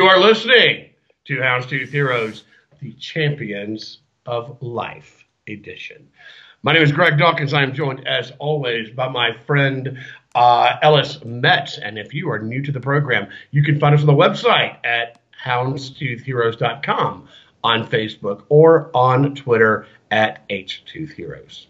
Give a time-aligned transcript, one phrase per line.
[0.00, 0.88] You are listening
[1.26, 2.44] to Houndstooth Heroes,
[2.80, 6.08] the Champions of Life edition.
[6.62, 7.52] My name is Greg Dawkins.
[7.52, 9.98] I am joined, as always, by my friend
[10.34, 11.76] uh, Ellis Metz.
[11.76, 14.78] And if you are new to the program, you can find us on the website
[14.84, 17.28] at houndstoothheroes.com,
[17.62, 21.66] on Facebook, or on Twitter at HToothHeroes.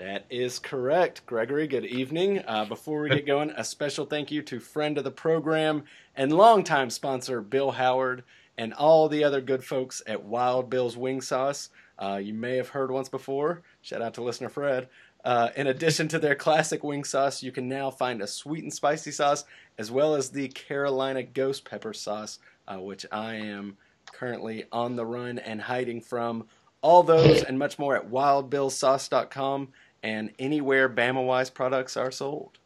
[0.00, 1.66] That is correct, Gregory.
[1.66, 2.42] Good evening.
[2.46, 5.84] Uh, before we get going, a special thank you to friend of the program
[6.16, 8.24] and longtime sponsor Bill Howard
[8.56, 11.68] and all the other good folks at Wild Bill's Wing Sauce.
[11.98, 13.60] Uh, you may have heard once before.
[13.82, 14.88] Shout out to listener Fred.
[15.22, 18.72] Uh, in addition to their classic wing sauce, you can now find a sweet and
[18.72, 19.44] spicy sauce
[19.76, 23.76] as well as the Carolina Ghost Pepper sauce, uh, which I am
[24.10, 26.46] currently on the run and hiding from.
[26.80, 29.68] All those and much more at wildbillsauce.com
[30.02, 32.58] and anywhere Bama Wise products are sold.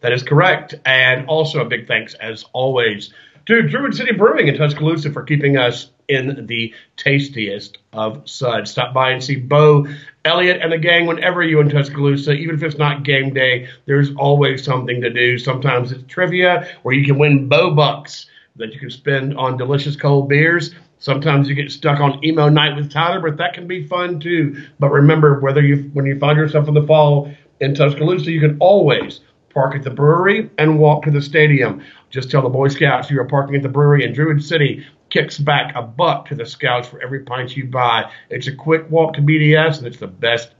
[0.00, 0.74] That is correct.
[0.84, 3.12] And also a big thanks, as always,
[3.46, 8.70] to Druid City Brewing in Tuscaloosa for keeping us in the tastiest of suds.
[8.70, 9.86] Stop by and see Bo,
[10.24, 12.32] Elliot, and the gang whenever you're in Tuscaloosa.
[12.32, 15.38] Even if it's not game day, there's always something to do.
[15.38, 19.96] Sometimes it's trivia where you can win Bo Bucks that you can spend on delicious
[19.96, 20.74] cold beers.
[20.98, 24.62] Sometimes you get stuck on emo night with Tyler, but that can be fun too.
[24.78, 28.56] But remember, whether you when you find yourself in the fall in Tuscaloosa, you can
[28.58, 29.20] always
[29.54, 31.82] park at the brewery and walk to the stadium.
[32.10, 35.38] Just tell the Boy Scouts you are parking at the brewery, and Druid City kicks
[35.38, 38.10] back a buck to the Scouts for every pint you buy.
[38.30, 40.50] It's a quick walk to BDS, and it's the best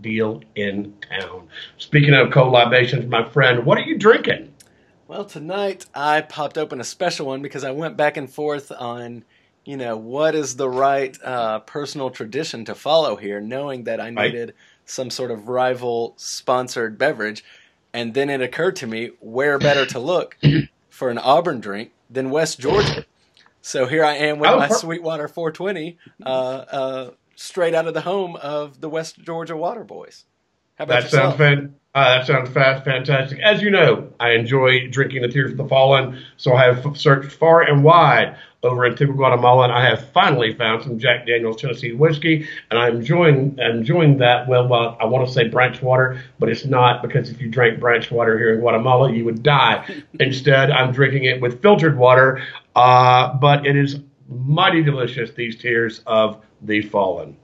[0.00, 1.48] deal in town.
[1.78, 4.52] Speaking of cold libations, my friend, what are you drinking?
[5.08, 9.24] Well, tonight I popped open a special one because I went back and forth on
[9.64, 14.10] you know, what is the right uh, personal tradition to follow here, knowing that I
[14.10, 14.56] needed right.
[14.86, 17.44] some sort of rival sponsored beverage.
[17.92, 20.36] And then it occurred to me, where better to look
[20.90, 23.04] for an Auburn drink than West Georgia?
[23.60, 27.94] So here I am with oh, my per- Sweetwater 420, uh, uh, straight out of
[27.94, 30.24] the home of the West Georgia Water Boys.
[30.76, 31.36] How about that yourself?
[31.36, 33.38] sounds fan- uh, that sounds fast, fantastic.
[33.40, 37.30] As you know, I enjoy drinking the Tears of the Fallen, so I have searched
[37.30, 41.60] far and wide over in Antigua, Guatemala, and I have finally found some Jack Daniel's
[41.60, 44.46] Tennessee whiskey, and I'm enjoying enjoying that.
[44.48, 47.80] Well, well, I want to say branch water, but it's not because if you drank
[47.80, 50.02] branch water here in Guatemala, you would die.
[50.20, 52.42] Instead, I'm drinking it with filtered water,
[52.76, 55.32] uh, but it is mighty delicious.
[55.32, 57.36] These Tears of the Fallen.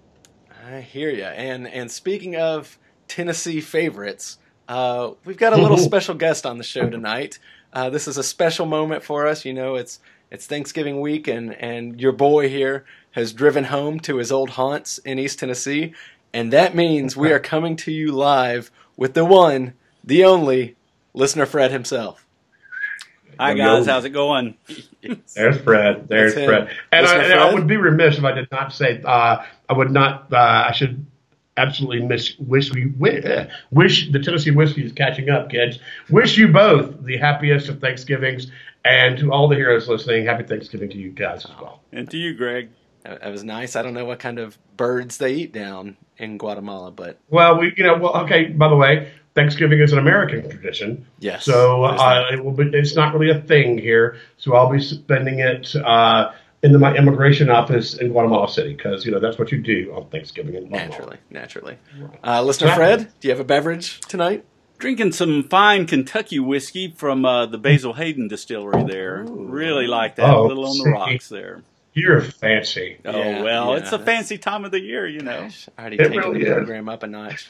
[0.71, 1.25] I hear you.
[1.25, 2.79] And and speaking of
[3.09, 4.39] Tennessee favorites.
[4.69, 7.39] Uh, we've got a little special guest on the show tonight.
[7.73, 9.45] Uh, this is a special moment for us.
[9.45, 9.99] You know, it's
[10.31, 14.99] it's Thanksgiving week, and and your boy here has driven home to his old haunts
[14.99, 15.95] in East Tennessee,
[16.33, 19.75] and that means we are coming to you live with the one,
[20.05, 20.77] the only
[21.15, 22.25] listener Fred himself.
[23.39, 24.57] Hi guys, how's it going?
[25.35, 26.09] There's Fred.
[26.09, 26.71] There's Fred.
[26.91, 27.39] And I, Fred.
[27.39, 30.33] I, would be remiss if I did not say uh, I would not.
[30.33, 31.07] Uh, I should
[31.59, 32.87] absolutely miss, wish we
[33.71, 35.79] wish the Tennessee whiskey is catching up, kids.
[36.09, 38.51] Wish you both the happiest of Thanksgivings,
[38.85, 41.81] and to all the heroes listening, happy Thanksgiving to you guys as well.
[41.93, 42.71] And to you, Greg.
[43.05, 43.77] That was nice.
[43.77, 47.73] I don't know what kind of birds they eat down in Guatemala, but well, we
[47.77, 48.47] you know well okay.
[48.47, 51.07] By the way, Thanksgiving is an American tradition.
[51.21, 51.45] Yes.
[51.45, 54.17] So uh, it will be, it's not really a thing here.
[54.37, 55.75] So I'll be spending it.
[55.77, 56.33] Uh,
[56.63, 59.93] in the, my immigration office in Guatemala City because you know that's what you do
[59.95, 60.89] on Thanksgiving in Guatemala.
[60.89, 61.79] Naturally, naturally.
[62.25, 64.45] Uh, listener Fred, do you have a beverage tonight?
[64.79, 68.85] Drinking some fine Kentucky whiskey from uh, the Basil Hayden distillery.
[68.85, 69.47] There, Ooh.
[69.47, 70.31] really like that.
[70.31, 71.63] Oh, a little on the rocks there.
[71.95, 72.99] You're fancy.
[73.05, 73.83] Oh yeah, well, yeah.
[73.83, 75.43] it's a fancy time of the year, you know.
[75.43, 77.49] Gosh, already it taking really the program up a notch.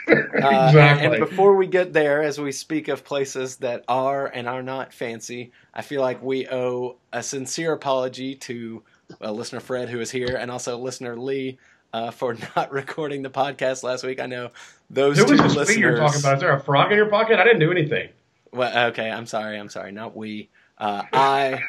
[0.08, 0.42] exactly.
[0.42, 4.62] Uh, and before we get there, as we speak of places that are and are
[4.62, 8.82] not fancy, I feel like we owe a sincere apology to
[9.20, 11.58] well, listener Fred, who is here, and also listener Lee
[11.92, 14.20] uh, for not recording the podcast last week.
[14.20, 14.50] I know
[14.90, 15.78] those Who two was listeners.
[15.78, 16.34] you're talking about?
[16.34, 17.38] Is there a frog in your pocket?
[17.38, 18.10] I didn't do anything.
[18.52, 19.58] Well, okay, I'm sorry.
[19.58, 19.92] I'm sorry.
[19.92, 20.48] Not we.
[20.78, 21.60] Uh, I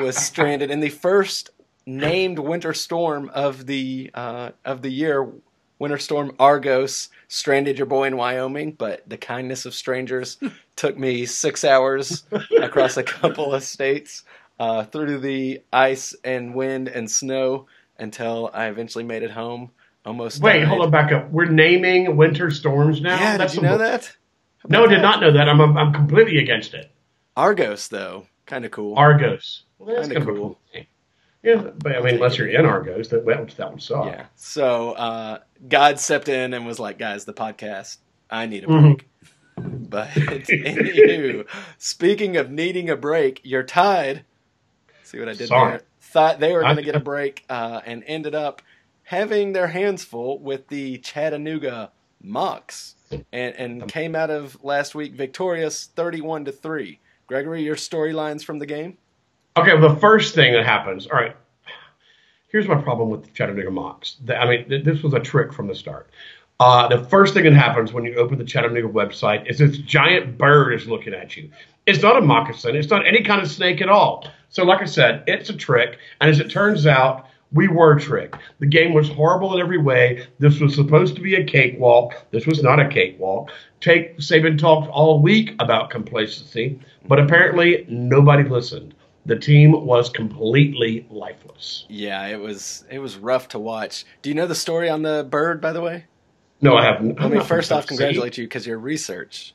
[0.00, 1.50] was stranded in the first
[1.86, 5.30] named winter storm of the uh, of the year
[5.78, 10.38] Winter Storm Argos stranded your boy in Wyoming, but the kindness of strangers
[10.76, 12.24] took me six hours
[12.60, 14.24] across a couple of states
[14.58, 17.66] uh, through the ice and wind and snow
[17.98, 19.70] until I eventually made it home.
[20.06, 20.42] Almost.
[20.42, 20.68] Wait, died.
[20.68, 21.30] hold on, back up.
[21.30, 23.18] We're naming winter storms now.
[23.18, 24.14] Yeah, That's did you know that?
[24.68, 25.48] no, I did not know that.
[25.48, 26.90] I'm I'm completely against it.
[27.36, 28.94] Argos, though, kind of cool.
[28.96, 29.62] Argos.
[29.78, 30.34] Well, kind of cool.
[30.34, 30.86] cool.
[31.42, 34.06] Yeah, but I mean, unless you're in Argos, that that would suck.
[34.06, 34.26] Yeah.
[34.34, 37.98] So uh, God stepped in and was like, "Guys, the podcast,
[38.30, 38.86] I need a mm-hmm.
[38.86, 39.08] break."
[39.58, 39.84] Mm-hmm.
[39.84, 41.46] But anywho,
[41.78, 44.24] speaking of needing a break, you're tied.
[45.04, 45.70] See what I did Sorry.
[45.72, 45.82] there?
[46.00, 48.62] Thought they were going to get a break uh, and ended up
[49.04, 51.90] having their hands full with the Chattanooga
[52.24, 52.94] Mocs
[53.32, 56.98] and, and came out of last week victorious 31 to 3.
[57.26, 58.98] Gregory, your storylines from the game?
[59.56, 61.36] Okay, well, the first thing that happens, all right,
[62.54, 63.68] here's my problem with Chattanooga.
[64.24, 66.08] The- I mean, th- this was a trick from the start.
[66.60, 70.38] Uh, the first thing that happens when you open the Chattanooga website is this giant
[70.38, 71.50] bird is looking at you.
[71.84, 72.76] It's not a moccasin.
[72.76, 74.28] It's not any kind of snake at all.
[74.50, 75.98] So, like I said, it's a trick.
[76.20, 78.36] And as it turns out, we were tricked.
[78.60, 80.24] The game was horrible in every way.
[80.38, 82.14] This was supposed to be a cakewalk.
[82.30, 83.50] This was not a cakewalk.
[83.80, 86.78] Take Saban talked all week about complacency,
[87.08, 88.94] but apparently nobody listened.
[89.26, 91.86] The team was completely lifeless.
[91.88, 94.04] Yeah, it was it was rough to watch.
[94.22, 96.04] Do you know the story on the bird, by the way?
[96.60, 97.18] No, I haven't.
[97.20, 99.54] Let me first off congratulate you because your research.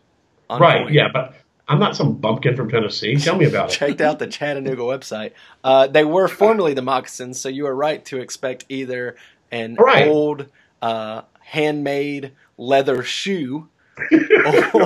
[0.50, 0.94] on Right, point.
[0.94, 1.36] yeah, but
[1.68, 3.16] I'm not some bumpkin from Tennessee.
[3.18, 3.74] Tell me about it.
[3.78, 5.34] checked out the Chattanooga website.
[5.64, 9.16] Uh, they were formerly the moccasins, so you are right to expect either
[9.52, 10.08] an Right.
[10.08, 10.48] old
[10.82, 13.70] uh, handmade leather shoe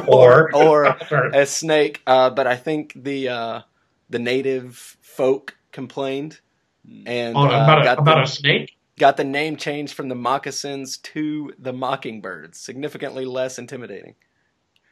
[0.08, 0.86] Or- or
[1.34, 2.02] a snake.
[2.06, 3.62] Uh, but I think the uh,
[4.14, 6.40] the native folk complained
[7.08, 8.72] and On, uh, about a, got about the, a snake?
[9.00, 14.14] got the name changed from the moccasins to the mockingbirds, significantly less intimidating.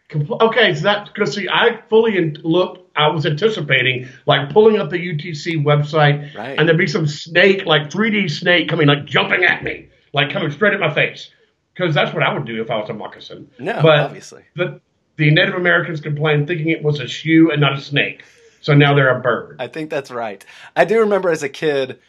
[0.09, 2.79] Compl- Okay, so that because see, I fully in- looked.
[2.97, 6.57] I was anticipating like pulling up the UTC website, Right.
[6.57, 10.49] and there'd be some snake, like 3D snake, coming like jumping at me, like coming
[10.51, 11.29] straight at my face,
[11.73, 13.49] because that's what I would do if I was a moccasin.
[13.59, 14.43] No, but obviously.
[14.55, 14.81] the
[15.17, 18.23] the Native Americans complained, thinking it was a shoe and not a snake.
[18.61, 19.57] So now they're a bird.
[19.59, 20.43] I think that's right.
[20.75, 21.99] I do remember as a kid,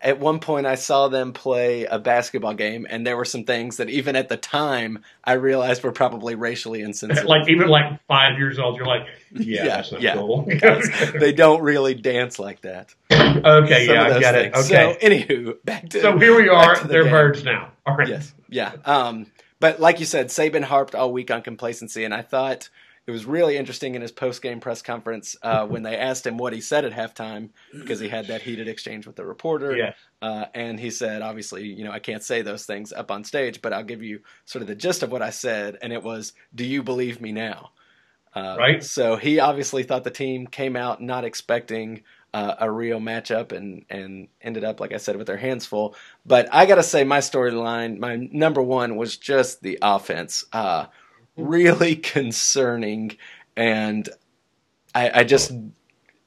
[0.00, 3.76] at one point I saw them play a basketball game, and there were some things
[3.76, 7.26] that even at the time I realized were probably racially insensitive.
[7.28, 10.14] like even like five years old, you're like, yeah, Yeah, that's not yeah.
[10.14, 10.44] cool.
[11.20, 12.92] they don't really dance like that.
[13.12, 14.54] okay, Some yeah, I get it.
[14.54, 16.76] Okay, So, anywho, back to so, here we are.
[16.80, 17.12] the They're game.
[17.12, 17.70] birds now.
[17.86, 18.08] All right.
[18.08, 18.72] Yes, yeah.
[18.84, 19.26] Um,
[19.60, 22.68] but like you said, Saban harped all week on complacency, and I thought
[23.06, 26.36] it was really interesting in his post game press conference uh, when they asked him
[26.36, 29.76] what he said at halftime because he had that heated exchange with the reporter.
[29.76, 29.92] Yeah.
[30.20, 33.60] Uh, and he said, obviously, you know, I can't say those things up on stage,
[33.60, 36.32] but I'll give you sort of the gist of what I said, and it was,
[36.54, 37.72] "Do you believe me now?"
[38.34, 38.84] Uh, Right.
[38.84, 43.84] So he obviously thought the team came out not expecting uh, a real matchup, and
[43.90, 45.96] and ended up, like I said, with their hands full.
[46.24, 50.44] But I got to say, my storyline, my number one was just the offense.
[51.36, 53.16] Really concerning,
[53.56, 54.06] and
[54.94, 55.52] I, I just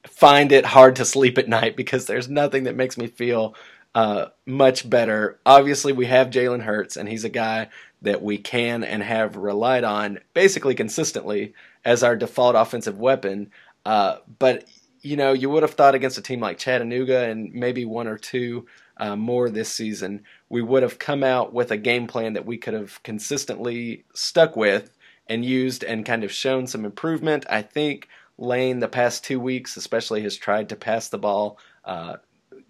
[0.04, 3.54] find it hard to sleep at night because there's nothing that makes me feel
[3.94, 5.38] uh, much better.
[5.46, 7.68] Obviously, we have Jalen Hurts, and he's a guy
[8.02, 11.54] that we can and have relied on basically consistently
[11.84, 13.50] as our default offensive weapon.
[13.84, 14.64] Uh, but
[15.02, 18.18] you know, you would have thought against a team like Chattanooga and maybe one or
[18.18, 18.66] two
[18.96, 22.56] uh, more this season, we would have come out with a game plan that we
[22.56, 24.95] could have consistently stuck with
[25.28, 27.46] and used and kind of shown some improvement.
[27.48, 32.16] I think Lane the past two weeks, especially, has tried to pass the ball, uh,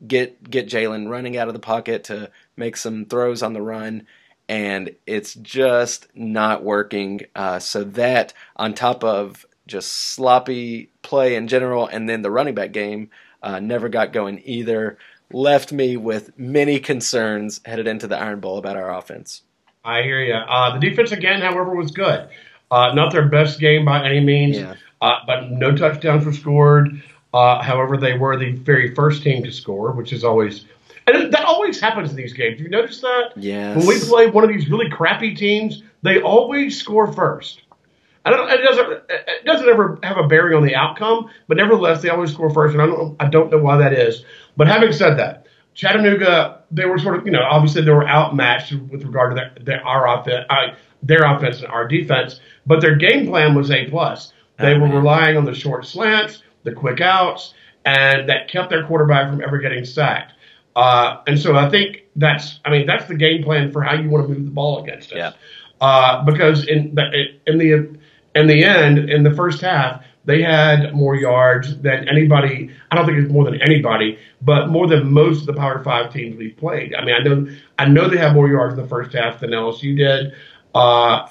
[0.06, 4.06] get get Jalen running out of the pocket to make some throws on the run,
[4.48, 7.22] and it's just not working.
[7.34, 12.54] Uh, so that on top of just sloppy play in general, and then the running
[12.54, 13.10] back game
[13.42, 14.98] uh, never got going either.
[15.32, 19.42] Left me with many concerns headed into the Iron Bowl about our offense.
[19.86, 20.34] I hear you.
[20.34, 22.28] Uh, the defense again, however, was good.
[22.70, 24.74] Uh, not their best game by any means, Yeah.
[25.00, 27.00] uh, but no touchdowns were scored.
[27.32, 30.64] Uh, however, they were the very first team to score, which is always
[31.06, 32.60] and that always happens in these games.
[32.60, 33.30] You notice that?
[33.36, 33.76] Yes.
[33.76, 37.62] When we play one of these really crappy teams, they always score first.
[38.24, 38.50] I don't.
[38.50, 38.90] It doesn't.
[39.08, 42.72] It doesn't ever have a bearing on the outcome, but nevertheless, they always score first,
[42.72, 43.16] and I don't.
[43.20, 44.24] I don't know why that is.
[44.56, 45.45] But having said that,
[45.76, 49.52] Chattanooga, they were sort of, you know, obviously they were outmatched with regard to their,
[49.64, 52.40] their our offense, uh, their offense and our defense.
[52.66, 54.32] But their game plan was a plus.
[54.58, 54.96] They Oh, were man.
[54.96, 57.54] relying on the short slants, the quick outs,
[57.84, 60.32] and that kept their quarterback from ever getting sacked.
[60.74, 64.08] Uh, and so I think that's, I mean, that's the game plan for how you
[64.08, 65.16] want to move the ball against us.
[65.18, 65.32] Yeah.
[65.80, 67.04] Uh, because in the
[67.46, 67.98] in the
[68.34, 72.70] in the end, in the first half, they had more yards than anybody.
[72.90, 76.12] I don't think it's more than anybody, but more than most of the Power Five
[76.12, 76.94] teams we've played.
[76.94, 79.50] I mean, I know I know they have more yards in the first half than
[79.50, 80.32] LSU did.
[80.74, 81.28] Uh,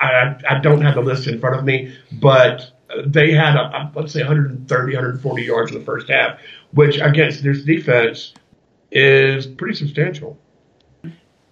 [0.00, 2.72] I, I don't have the list in front of me, but
[3.06, 6.38] they had, a, a, let's say, 130, 140 yards in the first half,
[6.72, 8.34] which against this defense
[8.90, 10.38] is pretty substantial.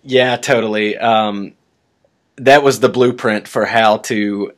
[0.02, 0.96] Yeah, totally.
[0.96, 1.54] Um,
[2.36, 4.52] that was the blueprint for how to,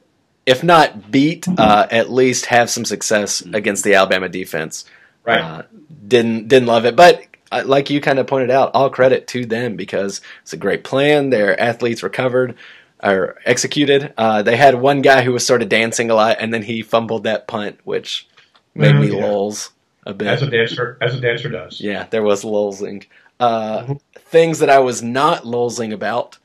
[0.50, 4.84] if not beat, uh, at least have some success against the Alabama defense.
[5.24, 5.40] Right.
[5.40, 5.62] Uh,
[6.08, 9.46] didn't didn't love it, but uh, like you kind of pointed out, all credit to
[9.46, 11.30] them because it's a great plan.
[11.30, 12.56] Their athletes recovered
[13.02, 14.12] or executed.
[14.18, 16.82] Uh, they had one guy who was sort of dancing a lot, and then he
[16.82, 18.28] fumbled that punt, which
[18.74, 19.24] made me yeah.
[19.24, 19.70] lulls
[20.04, 20.28] a bit.
[20.28, 21.80] As a dancer, as a dancer does.
[21.80, 23.06] Yeah, there was lulzing.
[23.38, 23.94] Uh.
[24.16, 26.38] Things that I was not lulzing about.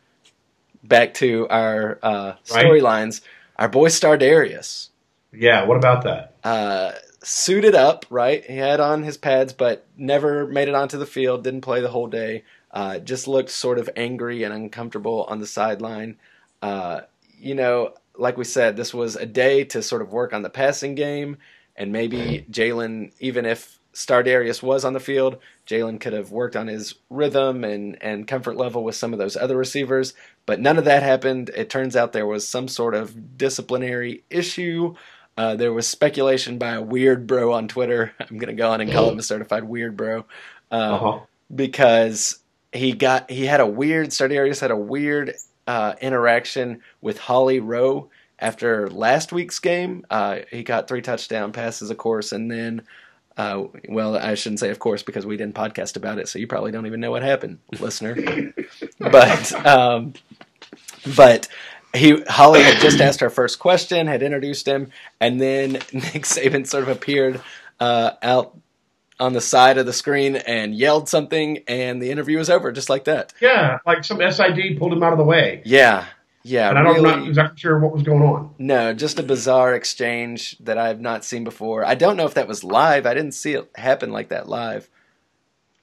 [0.83, 3.25] Back to our uh, Right.
[3.57, 4.89] Our boy Stardarius
[5.31, 5.65] Yeah.
[5.65, 6.35] What about that?
[6.43, 6.91] uh,
[7.23, 8.43] suited up, right?
[8.45, 11.43] He had on his pads, but never made it onto the field.
[11.43, 12.43] Didn't play the whole day.
[12.71, 16.17] Uh, just looked sort of angry and uncomfortable on the sideline.
[16.61, 17.01] Uh,
[17.39, 20.49] you know, like we said, this was a day to sort of work on the
[20.49, 21.37] passing game,
[21.75, 26.67] and maybe Jalen, even if Stardarius was on the field, Jalen could have worked on
[26.67, 30.13] his rhythm and, and comfort level with some of those other receivers.
[30.45, 31.49] But none of that happened.
[31.55, 34.95] It turns out there was some sort of disciplinary issue.
[35.37, 38.13] Uh, there was speculation by a weird bro on Twitter.
[38.19, 40.25] I'm going to go on and call him a certified weird bro.
[40.71, 41.19] Uh, Uh huh.
[41.53, 42.39] because
[42.73, 45.33] he got he had a weird Stardarius had a weird
[45.67, 50.05] uh, interaction with Holly Rowe after last week's game.
[50.09, 52.83] Uh, he got three touchdown passes, of course, and then.
[53.37, 56.47] Uh, well, I shouldn't say, of course, because we didn't podcast about it, so you
[56.47, 58.15] probably don't even know what happened, listener.
[58.99, 60.13] but, um,
[61.15, 61.49] but
[61.95, 66.65] he Holly had just asked her first question, had introduced him, and then Nick Saban
[66.65, 67.41] sort of appeared
[67.79, 68.57] uh, out
[69.19, 72.89] on the side of the screen and yelled something, and the interview was over just
[72.89, 73.33] like that.
[73.41, 76.05] Yeah, like some SID pulled him out of the way, Yeah,
[76.47, 78.53] yeah, and I don't, I'm not exactly sure what was going on.
[78.59, 81.83] No, just a bizarre exchange that I have not seen before.
[81.83, 83.05] I don't know if that was live.
[83.07, 84.87] I didn't see it happen like that live.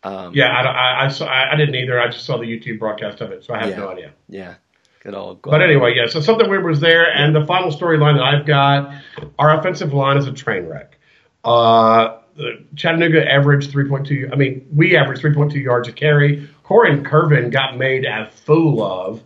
[0.05, 2.01] Um, Yeah, I, I, I, saw, I I didn't either.
[2.01, 3.77] I just saw the YouTube broadcast of it, so I have Yeah.
[3.77, 4.13] no idea.
[4.29, 4.55] yeah,
[5.03, 5.43] good old.
[5.43, 6.07] But anyway, yeah.
[6.07, 8.95] So something weird was there, and the final storyline that I've got,
[9.41, 10.97] our offensive line is a train wreck.
[11.45, 12.19] Uh,
[12.77, 14.33] Chattanooga averaged 3.2.
[14.33, 16.49] I mean, we averaged 3.2 yards a carry.
[16.65, 19.23] Korren Kirven got made a fool of,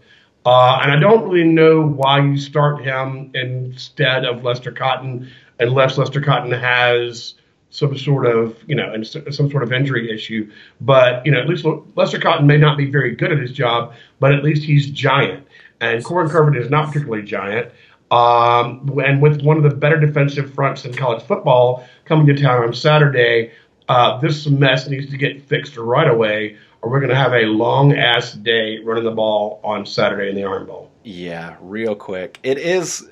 [0.47, 5.99] uh, and I don't really know why you start him instead of Lester Cotton, unless
[5.99, 7.35] Lester Cotton has
[7.71, 10.51] some sort of, you know, some sort of injury issue.
[10.81, 13.95] But you know, at least Lester Cotton may not be very good at his job,
[14.21, 15.47] but at least he's giant.
[15.81, 17.73] And Korren Kirven is not particularly giant.
[18.13, 22.63] Um, and with one of the better defensive fronts in college football coming to town
[22.63, 23.51] on Saturday,
[23.89, 27.47] uh, this mess needs to get fixed right away, or we're going to have a
[27.47, 30.89] long ass day running the ball on Saturday in the Iron Bowl.
[31.03, 32.39] Yeah, real quick.
[32.45, 33.09] It is.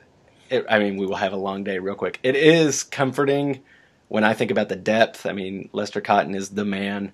[0.48, 1.80] It, I mean, we will have a long day.
[1.80, 2.20] Real quick.
[2.22, 3.62] It is comforting
[4.08, 5.26] when I think about the depth.
[5.26, 7.12] I mean, Lester Cotton is the man,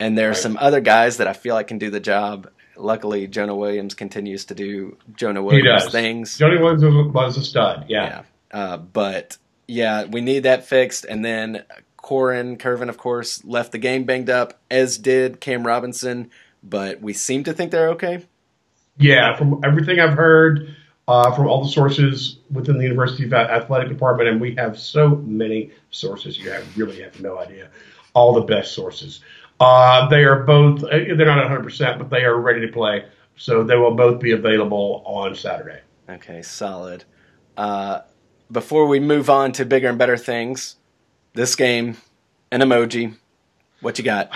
[0.00, 0.36] and there are Right.
[0.38, 2.48] some other guys that I feel like can do the job.
[2.76, 6.38] Luckily, Jonah Williams continues to do Jonah Williams things.
[6.38, 7.84] Johnny Williams was- was a stud.
[7.88, 8.22] Yeah.
[8.52, 8.58] Yeah.
[8.58, 9.36] Uh, but
[9.66, 11.04] yeah, we need that fixed.
[11.04, 11.64] And then
[12.08, 16.30] Korren Kirven, of course, left the game banged up, as did Cam Robinson.
[16.62, 18.24] But we seem to think they're okay.
[18.96, 20.74] Yeah, from everything I've heard
[21.06, 25.16] uh, from all the sources within the University of Athletic Department, and we have so
[25.26, 27.68] many sources, you have, really have no idea.
[28.14, 29.20] All the best sources.
[29.60, 33.04] Uh, they are both, uh, they're not 100%, but they are ready to play.
[33.36, 35.80] So they will both be available on Saturday.
[36.08, 37.04] Okay, solid.
[37.54, 38.00] Uh,
[38.50, 40.76] before we move on to bigger and better things,
[41.34, 41.96] this game,
[42.50, 43.14] an emoji.
[43.80, 44.30] What you got?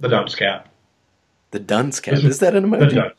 [0.00, 0.68] The dunce cap.
[1.50, 2.14] The dunce cap.
[2.14, 3.12] Is- Is that an emoji?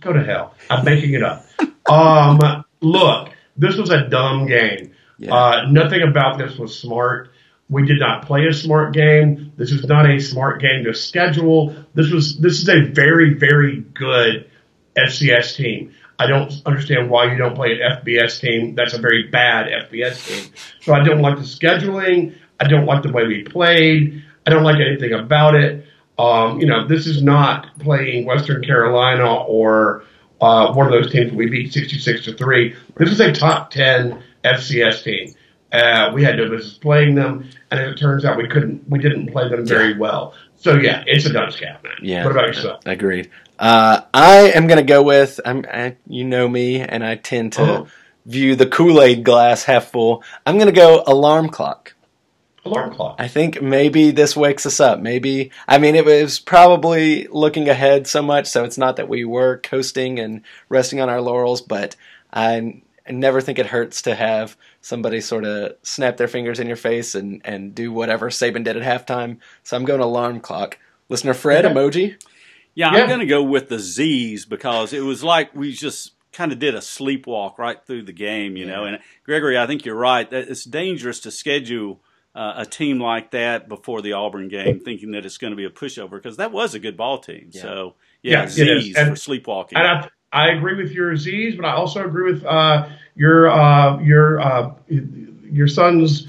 [0.00, 0.54] Go to hell.
[0.70, 1.44] I'm making it up.
[1.86, 2.40] Um,
[2.80, 4.92] look, this was a dumb game.
[5.18, 5.34] Yeah.
[5.34, 7.28] Uh, nothing about this was smart.
[7.68, 9.52] We did not play a smart game.
[9.58, 11.76] This is not a smart game to schedule.
[11.92, 14.50] This was this is a very very good
[14.96, 15.92] FCS team.
[16.18, 18.74] I don't understand why you don't play an FBS team.
[18.74, 20.52] That's a very bad FBS team.
[20.80, 22.34] So I don't like the scheduling.
[22.60, 24.22] I don't like the way we played.
[24.46, 25.86] I don't like anything about it.
[26.18, 30.04] Um, you know, this is not playing Western Carolina or
[30.40, 32.76] uh, one of those teams we beat 66 to 3.
[32.96, 35.34] This is a top 10 FCS team.
[35.72, 39.32] Uh, we had no business playing them, and it turns out, we couldn't, we didn't
[39.32, 40.32] play them very well.
[40.54, 41.94] So yeah, it's a dunce cap, man.
[42.00, 42.22] Yeah.
[42.22, 42.80] What about yourself?
[42.86, 43.28] Agreed.
[43.58, 47.52] Uh, I am going to go with, I'm, I, you know me, and I tend
[47.54, 47.84] to Uh-huh.
[48.26, 50.22] view the Kool Aid glass half full.
[50.46, 51.94] I'm going to go alarm clock.
[52.64, 53.16] Alarm clock.
[53.18, 54.98] I think maybe this wakes us up.
[54.98, 59.24] Maybe, I mean, it was probably looking ahead so much, so it's not that we
[59.24, 61.94] were coasting and resting on our laurels, but
[62.32, 66.66] I, I never think it hurts to have somebody sort of snap their fingers in
[66.66, 69.38] your face and, and do whatever Saban did at halftime.
[69.62, 70.78] So I'm going alarm clock.
[71.10, 71.74] Listener Fred, Okay.
[71.74, 72.16] emoji.
[72.74, 73.02] Yeah, Yeah.
[73.02, 76.58] I'm going to go with the Z's because it was like we just kind of
[76.58, 78.84] did a sleepwalk right through the game, you know.
[78.84, 80.30] And Gregory, I think you're right.
[80.32, 82.00] It's dangerous to schedule
[82.34, 85.64] uh, a team like that before the Auburn game, thinking that it's going to be
[85.64, 87.50] a pushover because that was a good ball team.
[87.52, 87.62] Yeah.
[87.62, 89.78] So yeah, yeah Z's for sleepwalking.
[89.78, 93.98] And I, I agree with your Z's, but I also agree with uh, your uh,
[94.00, 96.26] your uh, your son's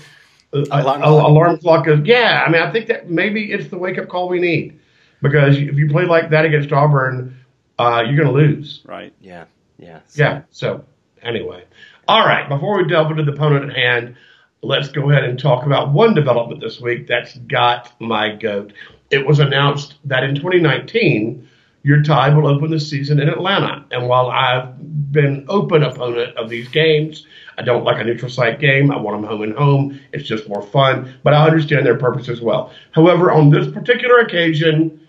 [0.54, 1.28] uh, alarm, clock.
[1.28, 1.88] alarm clock.
[1.88, 4.80] Is, yeah, I mean, I think that maybe it's the wake up call we need
[5.22, 7.38] because if you play like that against Auburn,
[7.80, 8.82] uh, you're going to lose.
[8.86, 9.14] Right.
[9.22, 9.46] Yeah.
[9.78, 10.00] Yeah.
[10.08, 10.24] So.
[10.24, 10.42] Yeah.
[10.52, 10.86] So
[11.22, 11.66] anyway,
[12.08, 12.48] all right.
[12.48, 14.16] Before we delve into the opponent at hand,
[14.62, 18.74] let's go ahead and talk about one development this week that's got my goat.
[19.12, 21.48] It was announced that in 2019
[21.86, 23.86] your Tide will open the season in Atlanta.
[23.92, 27.28] And while I've been open opponent of these games,
[27.60, 28.90] I don't like a neutral site game.
[28.90, 30.00] I want them home and home.
[30.12, 32.74] It's just more fun, but I understand their purpose as well.
[32.92, 35.00] However, on this particular occasion,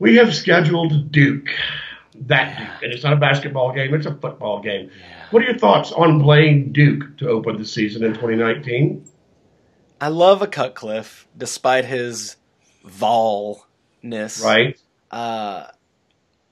[0.00, 1.48] we have scheduled Duke.
[2.22, 2.82] That Duke.
[2.82, 4.90] And it's not a basketball game, it's a football game.
[4.90, 5.26] Yeah.
[5.30, 9.04] What are your thoughts on playing Duke to open the season in 2019?
[10.00, 12.36] I love a Cutcliffe, despite his
[12.84, 14.42] Volness.
[14.42, 14.80] Right.
[15.10, 15.66] Uh,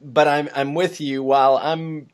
[0.01, 1.23] but I'm I'm with you.
[1.23, 2.09] While I'm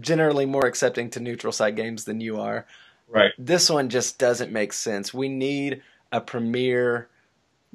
[0.00, 2.66] generally more accepting to neutral site games than you are,
[3.08, 3.32] right?
[3.36, 5.12] This one just doesn't make sense.
[5.12, 5.82] We need
[6.12, 7.08] a premier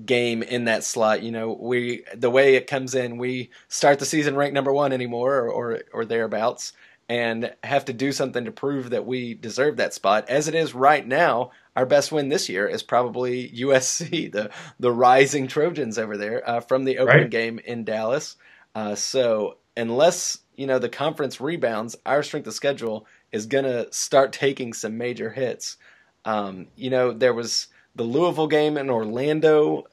[0.06, 1.24] game in that slot.
[1.24, 4.92] You know, we the way it comes in, we start the season ranked number one
[4.92, 6.74] anymore, or or, or thereabouts,
[7.08, 10.30] and have to do something to prove that we deserve that spot.
[10.30, 14.92] As it is right now, our best win this year is probably USC, the the
[14.92, 17.32] rising Trojans over there uh, from the opening right.
[17.32, 18.36] game in Dallas.
[18.76, 24.32] Uh, so unless you know the conference rebounds, our strength of schedule is gonna start
[24.32, 25.78] taking some major hits.
[26.26, 29.86] Um, you know, there was the Louisville game in Orlando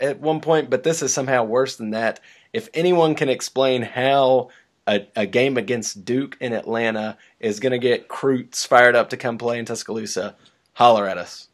[0.00, 2.20] at one point, but this is somehow worse than that.
[2.52, 4.50] If anyone can explain how
[4.86, 9.16] a, a game against Duke in Atlanta is going to get Croots fired up to
[9.16, 10.36] come play in Tuscaloosa,
[10.74, 11.48] holler at us.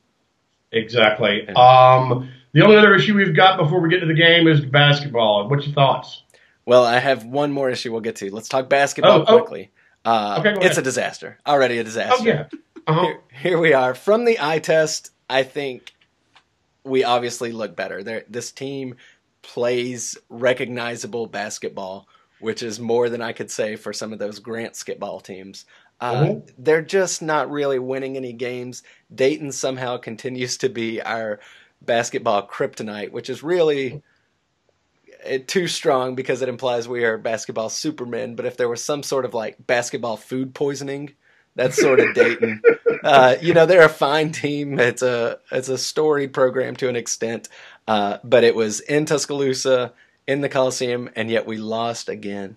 [0.72, 1.48] Exactly.
[1.48, 5.48] Um, the only other issue we've got before we get to the game is basketball.
[5.48, 6.22] What's your thoughts?
[6.64, 8.33] Well, I have one more issue we'll get to.
[8.33, 9.38] Let's talk basketball oh, oh.
[9.38, 9.70] quickly.
[10.05, 11.38] Uh, okay, it's a disaster.
[11.46, 12.16] Already a disaster.
[12.18, 12.46] Oh, yeah.
[12.87, 13.03] Uh-huh.
[13.03, 13.94] Here, here, we are.
[13.94, 15.92] From the eye test, I think
[16.85, 18.03] we obviously look better.
[18.03, 18.97] There, this team
[19.43, 22.07] plays recognizable basketball
[22.40, 25.66] which is more than I could say for some of those Grant skitball teams.
[26.01, 26.49] Uh, mm-hmm.
[26.59, 28.83] They're just not really winning any games.
[29.14, 31.38] Dayton somehow continues to be our
[31.83, 34.03] basketball kryptonite, which is really
[35.31, 38.35] uh, too strong because it implies we are basketball supermen.
[38.35, 41.12] But if there was some sort of like basketball food poisoning,
[41.57, 42.63] that's sort of Dayton.
[43.03, 44.79] Uh, you know, they're a fine team.
[44.79, 47.49] It's a it's a storied program to an extent,
[47.89, 49.95] uh, but it was in Tuscaloosa
[50.27, 52.57] in the Coliseum, and yet we lost again.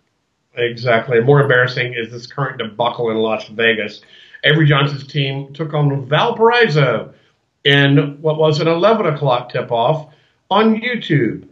[0.55, 1.19] Exactly.
[1.21, 4.01] More embarrassing is this current debacle in Las Vegas.
[4.43, 7.13] Avery Johnson's team took on Valparaiso
[7.63, 10.13] in what was an 11 o'clock tip off
[10.51, 11.47] on YouTube.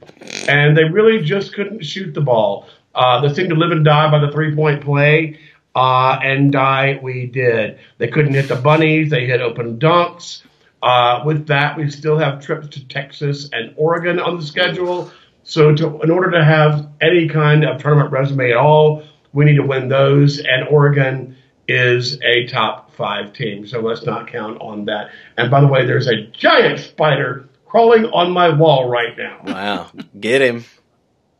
[0.47, 2.67] And they really just couldn't shoot the ball.
[2.93, 5.39] Uh, they seemed to live and die by the three point play,
[5.75, 7.79] uh, and die we did.
[7.97, 10.43] They couldn't hit the bunnies, they hit open dunks.
[10.81, 15.11] Uh, with that, we still have trips to Texas and Oregon on the schedule.
[15.43, 19.03] So to, in order to have any kind of tournament resume at all,
[19.33, 20.39] we need to win those.
[20.39, 23.67] And Oregon is a top five team.
[23.67, 25.11] So let's not count on that.
[25.37, 29.39] And by the way, there's a giant spider crawling on my wall right now.
[29.45, 29.91] Wow.
[30.19, 30.65] Get him.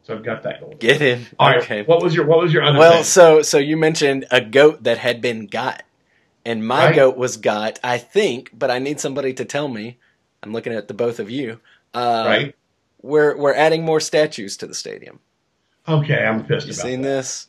[0.04, 0.78] So I've got that going.
[0.78, 1.28] Get in.
[1.38, 1.62] All right.
[1.62, 1.84] Okay.
[1.84, 3.04] What was your what was your other Well, thing?
[3.04, 5.84] so so you mentioned a goat that had been got.
[6.44, 6.96] And my right.
[6.96, 10.00] goat was got, I think, but I need somebody to tell me.
[10.42, 11.60] I'm looking at the both of you.
[11.94, 12.56] Uh, right
[13.02, 15.20] we're we're adding more statues to the stadium.
[15.88, 16.68] Okay, I'm pissed about.
[16.68, 17.08] you about seen that.
[17.08, 17.48] this?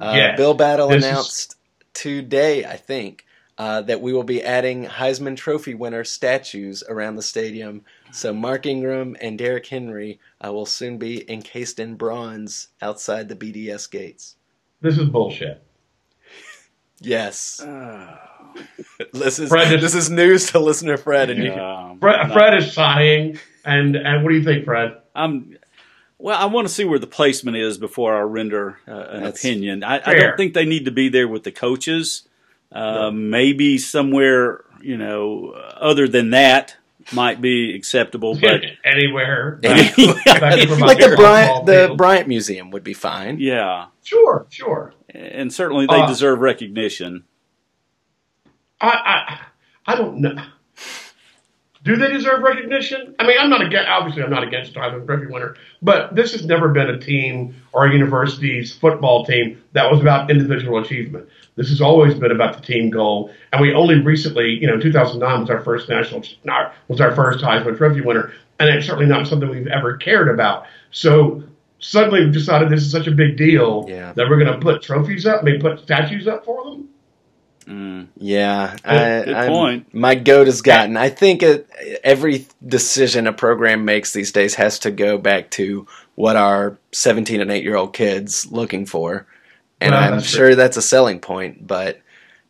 [0.00, 0.36] Uh, yes.
[0.36, 1.56] Bill Battle this announced is...
[1.94, 3.24] today, I think,
[3.56, 7.84] uh, that we will be adding Heisman Trophy winner statues around the stadium.
[8.12, 13.36] So Mark Ingram and Derrick Henry uh, will soon be encased in bronze outside the
[13.36, 14.36] BDS gates.
[14.80, 15.62] This is bullshit.
[17.00, 17.60] yes.
[19.12, 21.92] this is Fred is, this is news to listener Fred and yeah.
[21.92, 21.98] you.
[21.98, 23.38] Fred, Fred is sighing.
[23.64, 24.96] And and what do you think, Fred?
[25.14, 25.56] Um,
[26.18, 29.44] well, I want to see where the placement is before I render uh, an That's
[29.44, 29.84] opinion.
[29.84, 32.26] I, I, don't think they need to be there with the coaches.
[32.72, 33.10] Uh, no.
[33.12, 36.76] Maybe somewhere, you know, other than that
[37.12, 43.38] might be acceptable, but anywhere, like the Bryant, the Bryant Museum would be fine.
[43.38, 47.24] Yeah, sure, sure, and certainly they uh, deserve recognition.
[48.80, 48.88] I,
[49.86, 50.36] I, I don't know.
[51.88, 53.14] Do they deserve recognition?
[53.18, 56.44] I mean, I'm not against, obviously, I'm not against Heisman Trophy winner, but this has
[56.44, 61.26] never been a team or a university's football team that was about individual achievement.
[61.56, 63.32] This has always been about the team goal.
[63.54, 66.22] And we only recently, you know, 2009 was our first national,
[66.88, 68.34] was our first Heisman Trophy winner.
[68.60, 70.66] And it's certainly not something we've ever cared about.
[70.90, 71.42] So
[71.78, 74.12] suddenly we've decided this is such a big deal yeah.
[74.12, 76.88] that we're going to put trophies up, maybe put statues up for them.
[77.68, 78.08] Mm.
[78.16, 79.94] Yeah, good, I, good point.
[79.94, 80.96] My goat has gotten.
[80.96, 81.68] I think it,
[82.02, 87.42] every decision a program makes these days has to go back to what our 17
[87.42, 89.26] and 8 year old kids looking for,
[89.82, 90.54] and well, I'm sure true.
[90.56, 91.66] that's a selling point.
[91.66, 92.00] But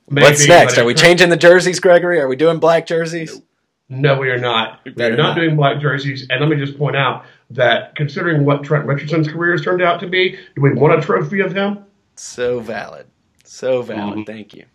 [0.09, 0.79] Maybe, what's next?
[0.79, 2.21] Are we changing the jerseys, Gregory?
[2.21, 3.43] Are we doing black jerseys?
[3.89, 4.81] No, we are not.
[4.85, 6.27] We are not, not doing black jerseys.
[6.31, 9.99] And let me just point out that considering what Trent Richardson's career has turned out
[10.01, 11.85] to be, do we want a trophy of him?
[12.15, 13.07] So valid.
[13.45, 14.19] So valid.
[14.19, 14.23] Mm-hmm.
[14.25, 14.67] Thank you.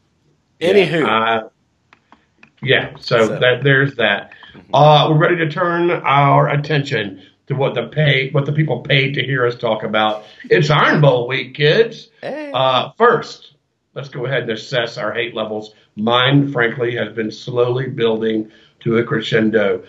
[0.63, 1.05] Anywho.
[1.05, 1.49] Uh,
[2.61, 3.39] yeah, so, so.
[3.39, 4.31] That, there's that.
[4.53, 4.75] Mm-hmm.
[4.75, 9.13] Uh, we're ready to turn our attention to what the pay, what the people paid
[9.15, 10.23] to hear us talk about.
[10.49, 12.09] It's Iron Bowl week, kids.
[12.21, 12.51] Hey.
[12.53, 13.55] Uh, first,
[13.93, 15.73] let's go ahead and assess our hate levels.
[15.95, 18.49] Mine, frankly, has been slowly building
[18.81, 19.83] to a crescendo.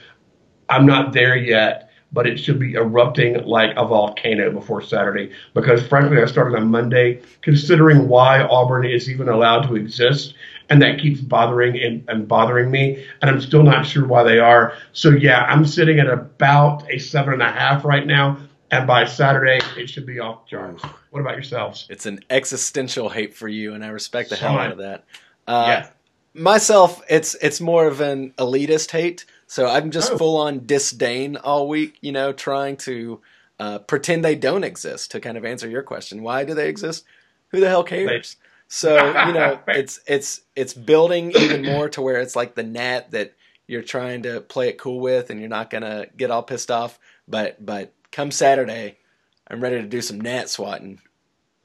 [0.69, 1.85] I'm not there yet
[2.15, 5.33] but it should be erupting like a volcano before Saturday.
[5.53, 10.35] Because frankly, I started on Monday considering why Auburn is even allowed to exist.
[10.71, 13.05] And that keeps bothering and, and bothering me.
[13.21, 14.75] And I'm still not sure why they are.
[14.93, 18.39] So yeah, I'm sitting at about a seven and a half right now.
[18.71, 20.83] And by Saturday, it should be off charts.
[21.11, 21.87] What about yourselves?
[21.91, 25.05] It's an existential hate for you, and I respect the hell out of that.
[25.47, 25.89] Uh, yeah.
[26.33, 29.27] Myself, it's it's more of an elitist hate.
[29.47, 30.19] So I'm just oh.
[30.19, 33.21] full on disdain all week, you know, trying to
[33.61, 36.23] uh, pretend they don't exist to kind of answer your question.
[36.23, 37.05] Why do they exist?
[37.51, 38.37] Who the hell cares?
[38.75, 43.13] So, you know, it's it's it's building even more to where it's like the gnat
[43.13, 43.35] that
[43.69, 46.99] you're trying to play it cool with and you're not gonna get all pissed off.
[47.29, 48.99] But but come Saturday,
[49.47, 51.01] I'm ready to do some gnat swatting.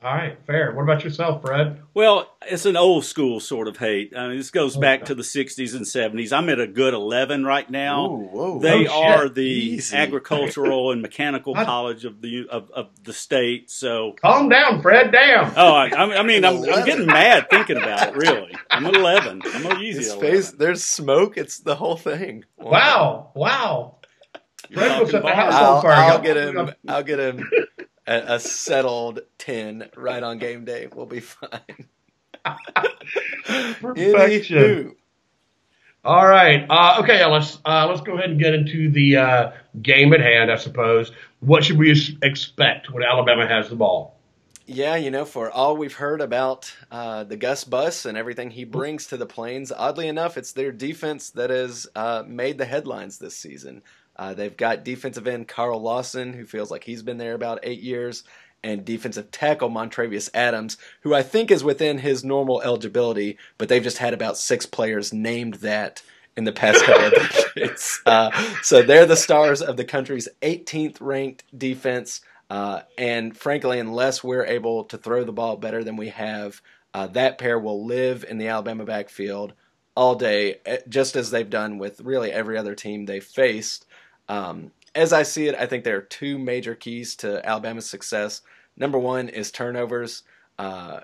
[0.01, 0.71] All right, fair.
[0.71, 1.81] What about yourself, Fred?
[1.93, 4.13] Well, it's an old school sort of hate.
[4.15, 6.31] I mean, this goes oh, back to the 60s and 70s.
[6.31, 8.05] I'm at a good 11 right now.
[8.05, 9.97] Ooh, whoa, they oh, are the Easy.
[9.97, 13.69] agricultural and mechanical college of the of, of, the state.
[13.69, 15.11] So calm down, Fred.
[15.11, 15.51] Damn.
[15.57, 18.15] Oh, I, I mean, I'm, I'm, getting mad thinking about it.
[18.15, 19.41] Really, I'm at 11.
[19.45, 19.99] I'm a easy.
[19.99, 20.31] His 11.
[20.31, 21.37] face, there's smoke.
[21.37, 22.45] It's the whole thing.
[22.57, 23.33] Wow, wow.
[23.35, 23.95] wow.
[24.73, 25.91] Fred will set the house on fire.
[25.91, 26.71] I'll, I'll get him.
[26.87, 27.43] I'll get him
[28.09, 30.87] a, a settled ten right on game day.
[30.93, 31.87] We'll be fine.
[33.79, 34.95] Perfection.
[36.03, 36.65] All right.
[36.69, 37.59] Uh, okay, Ellis.
[37.65, 40.51] Uh, let's go ahead and get into the uh, game at hand.
[40.51, 41.11] I suppose.
[41.41, 41.91] What should we
[42.21, 44.19] expect when Alabama has the ball?
[44.71, 48.65] Yeah, you know, for all we've heard about uh, the Gus Bus and everything he
[48.65, 53.17] brings to the Plains, oddly enough, it's their defense that has uh, made the headlines
[53.17, 53.81] this season.
[54.19, 57.79] Uh, they've got defensive end Carl Lawson, who feels like he's been there about eight
[57.79, 58.25] years,
[58.61, 63.81] and defensive tackle Montravius Adams, who I think is within his normal eligibility, but they've
[63.81, 66.03] just had about six players named that
[66.35, 67.13] in the past couple of
[67.55, 68.01] decades.
[68.05, 68.29] Uh,
[68.61, 72.19] so they're the stars of the country's 18th ranked defense.
[72.49, 76.61] Uh, and frankly, unless we're able to throw the ball better than we have,
[76.93, 79.53] uh, that pair will live in the Alabama backfield
[79.95, 83.85] all day, eh, just as they've done with really every other team they've faced.
[84.29, 88.41] Um, as I see it, I think there are two major keys to Alabama's success.
[88.77, 90.23] Number one is turnovers.
[90.57, 91.01] Uh,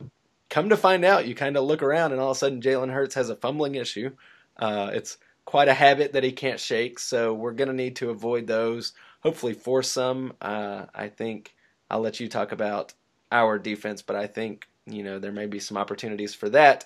[0.49, 2.93] come to find out, you kind of look around and all of a sudden Jalen
[2.93, 4.11] Hurts has a fumbling issue.
[4.57, 8.09] Uh, it's quite a habit that he can't shake, so we're going to need to
[8.09, 8.93] avoid those.
[9.21, 10.33] Hopefully, force some.
[10.41, 11.55] Uh, I think
[11.89, 12.93] I'll let you talk about
[13.31, 16.85] our defense, but I think you know there may be some opportunities for that.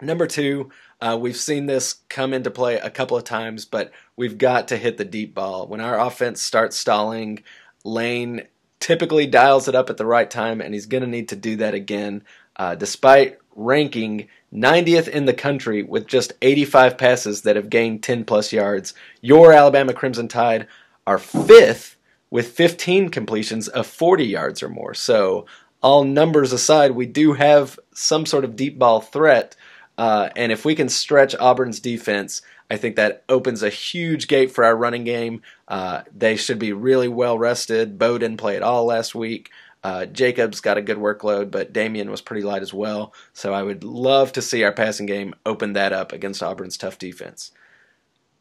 [0.00, 4.38] Number two, uh, we've seen this come into play a couple of times, but we've
[4.38, 5.66] got to hit the deep ball.
[5.66, 7.42] When our offense starts stalling,
[7.84, 8.46] Lane
[8.80, 11.56] typically dials it up at the right time, and he's going to need to do
[11.56, 12.22] that again.
[12.56, 18.24] Uh, despite ranking 90th in the country with just 85 passes that have gained 10
[18.24, 20.66] plus yards, your Alabama Crimson Tide
[21.06, 21.96] are fifth
[22.30, 24.94] with 15 completions of 40 yards or more.
[24.94, 25.46] So,
[25.82, 29.54] all numbers aside, we do have some sort of deep ball threat.
[29.96, 34.50] Uh, and if we can stretch Auburn's defense, I think that opens a huge gate
[34.50, 35.42] for our running game.
[35.68, 37.98] Uh, they should be really well rested.
[37.98, 39.50] Bo didn't play at all last week.
[39.84, 43.14] Uh, Jacobs got a good workload, but Damien was pretty light as well.
[43.32, 46.98] So I would love to see our passing game open that up against Auburn's tough
[46.98, 47.52] defense.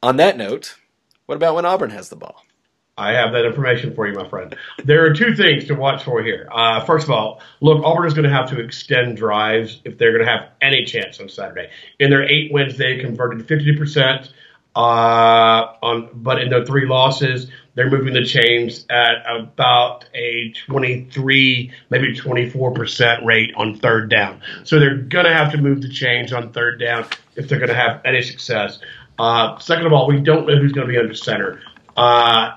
[0.02, 0.76] On that note,
[1.28, 2.44] what about when Auburn has the ball?
[2.98, 4.56] I have that information for you, my friend.
[4.86, 6.48] There are two things to watch for here.
[6.50, 10.14] Uh, first of all, look, Auburn is going to have to extend drives if they're
[10.14, 11.70] going to have any chance on Saturday.
[12.00, 14.30] In their eight wins, they converted 50%
[14.78, 21.72] Uh, on but in their three losses, they're moving the chains at about a 23,
[21.90, 24.42] maybe 24 percent rate on third down.
[24.66, 27.06] So they're gonna have to move the chains on third down
[27.38, 28.80] if they're gonna have any success.
[29.18, 31.62] Uh, second of all, we don't know who's going to be under center.
[31.96, 32.52] Uh,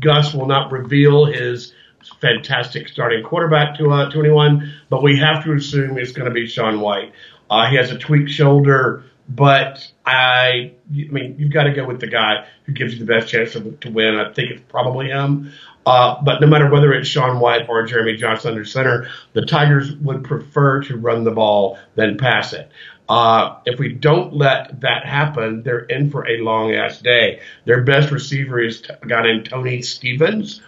[0.00, 1.72] Gus will not reveal his
[2.20, 6.46] fantastic starting quarterback to uh, 21, but we have to assume it's going to be
[6.46, 7.12] Sean White.
[7.50, 9.04] Uh, he has a tweaked shoulder.
[9.28, 13.12] But I, I mean, you've got to go with the guy who gives you the
[13.12, 14.16] best chance to, to win.
[14.16, 15.52] I think it's probably him.
[15.84, 19.94] Uh, but no matter whether it's Sean White or Jeremy Johnson under center, the Tigers
[19.96, 22.70] would prefer to run the ball than pass it.
[23.08, 27.40] Uh, if we don't let that happen, they're in for a long ass day.
[27.64, 30.60] Their best receiver is a guy named Tony Stevens,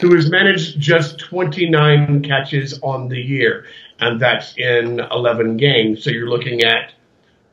[0.00, 3.66] who has managed just 29 catches on the year,
[4.00, 6.02] and that's in 11 games.
[6.02, 6.92] So you're looking at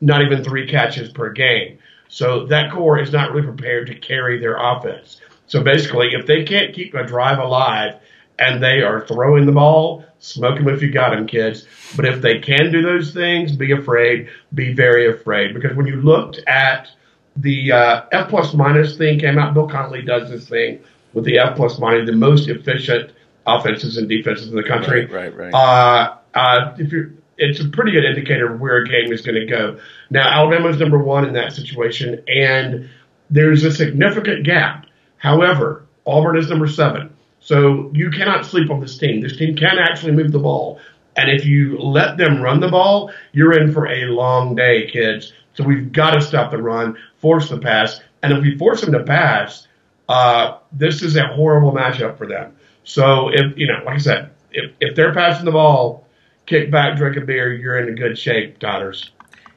[0.02, 1.78] not even three catches per game.
[2.08, 5.22] So that core is not really prepared to carry their offense.
[5.46, 7.96] So basically, if they can't keep a drive alive
[8.40, 11.68] and they are throwing the ball, smoke them if you got them, kids.
[11.96, 15.54] But if they can do those things, be afraid, be very afraid.
[15.54, 16.90] Because when you looked at
[17.36, 20.80] the uh, F plus minus thing came out, Bill Connelly does this thing
[21.14, 23.12] with the F plus minus, the most efficient
[23.46, 25.06] offenses and defenses in the country.
[25.06, 25.52] Right, right.
[25.52, 25.54] right.
[25.54, 29.36] Uh, uh, if you're it's a pretty good indicator of where a game is going
[29.36, 29.80] to go.
[30.12, 32.88] Now, Alabama's number one in that situation, and
[33.32, 34.86] there's a significant gap.
[35.18, 37.11] However, Auburn is number seven.
[37.42, 39.22] So you cannot sleep on this team.
[39.22, 40.80] This team can actually move the ball.
[41.18, 45.34] And if you let them run the ball, you're in for a long day, kids.
[45.56, 48.00] So we've got to stop the run, force the pass.
[48.24, 49.68] And if we force them to pass,
[50.08, 52.56] uh, this is a horrible matchup for them.
[52.84, 56.08] So if, you know, like I said, if, if they're passing the ball,
[56.46, 59.12] kick back, drink a beer, you're in a good shape, daughters.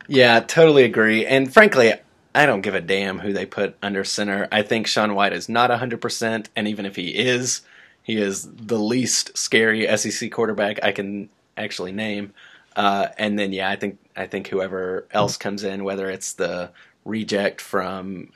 [0.09, 1.27] Yeah, totally agree.
[1.27, 1.93] And frankly,
[2.35, 4.49] I don't give a damn who they put under center.
[4.51, 7.63] I think Sean White is not 100%, and even if he is,
[8.05, 12.35] he is the least scary SEC quarterback I can actually name.
[12.77, 16.71] Uh, and then, yeah, I think I think whoever else comes in, whether it's the
[17.05, 18.31] reject from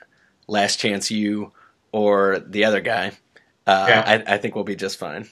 [0.46, 1.52] Last Chance U
[1.92, 3.12] or the other guy,
[3.66, 4.22] uh, yeah.
[4.26, 5.28] I, I think we'll be just fine.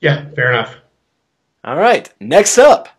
[0.00, 0.76] Yeah, fair enough.
[1.64, 2.90] All right, next up,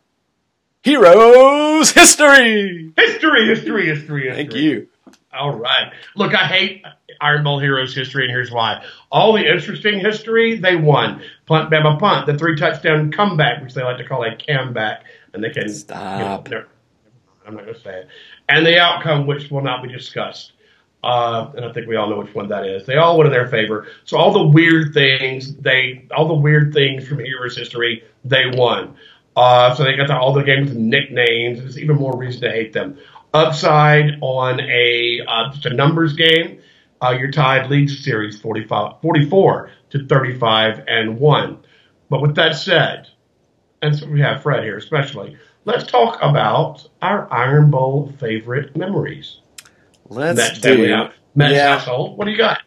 [0.82, 2.92] Heroes History.
[2.98, 4.32] History, history, history, history.
[4.34, 4.88] Thank you.
[5.36, 5.92] All right.
[6.16, 6.84] Look, I hate
[7.22, 8.84] Iron Bowl Heroes history, and here's why.
[9.12, 11.22] All the interesting history, they won.
[11.46, 12.26] Punt, Bama, punt.
[12.26, 16.50] The three touchdown comeback, which they like to call a comeback, and they can stop.
[16.50, 16.66] You know,
[17.46, 18.08] I'm not going to say it.
[18.50, 20.54] And the outcome, which will not be discussed.
[21.04, 22.86] Uh, and I think we all know which one that is.
[22.88, 23.88] They all went in their favor.
[24.06, 28.96] So all the weird things, they all the weird things from Heroes history, they won.
[29.36, 31.60] Uh, so they got the, all the games with nicknames.
[31.60, 32.98] There's even more reason to hate them.
[33.36, 36.62] Upside on a uh, just a numbers game,
[37.02, 41.60] uh, you're tied lead series 45, 44 to 35 and one.
[42.10, 43.10] But with that said,
[43.82, 49.40] and so we have Fred here especially, let's talk about our Iron Bowl favorite memories.
[50.08, 51.10] Let's Matt, do.
[51.36, 51.78] Matt's yeah.
[51.78, 52.18] household.
[52.18, 52.62] What do you got?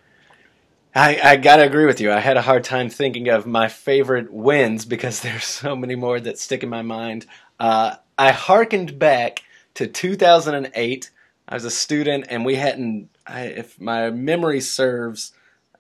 [0.95, 2.13] I, I gotta agree with you.
[2.13, 6.21] I had a hard time thinking of my favorite wins because there's so many more
[6.21, 7.25] that stick in my mind.
[7.59, 9.45] Uh, I harkened back
[9.79, 11.11] to 2008.
[11.49, 13.11] I was a student, and we hadn't.
[13.25, 15.33] I, if my memory serves,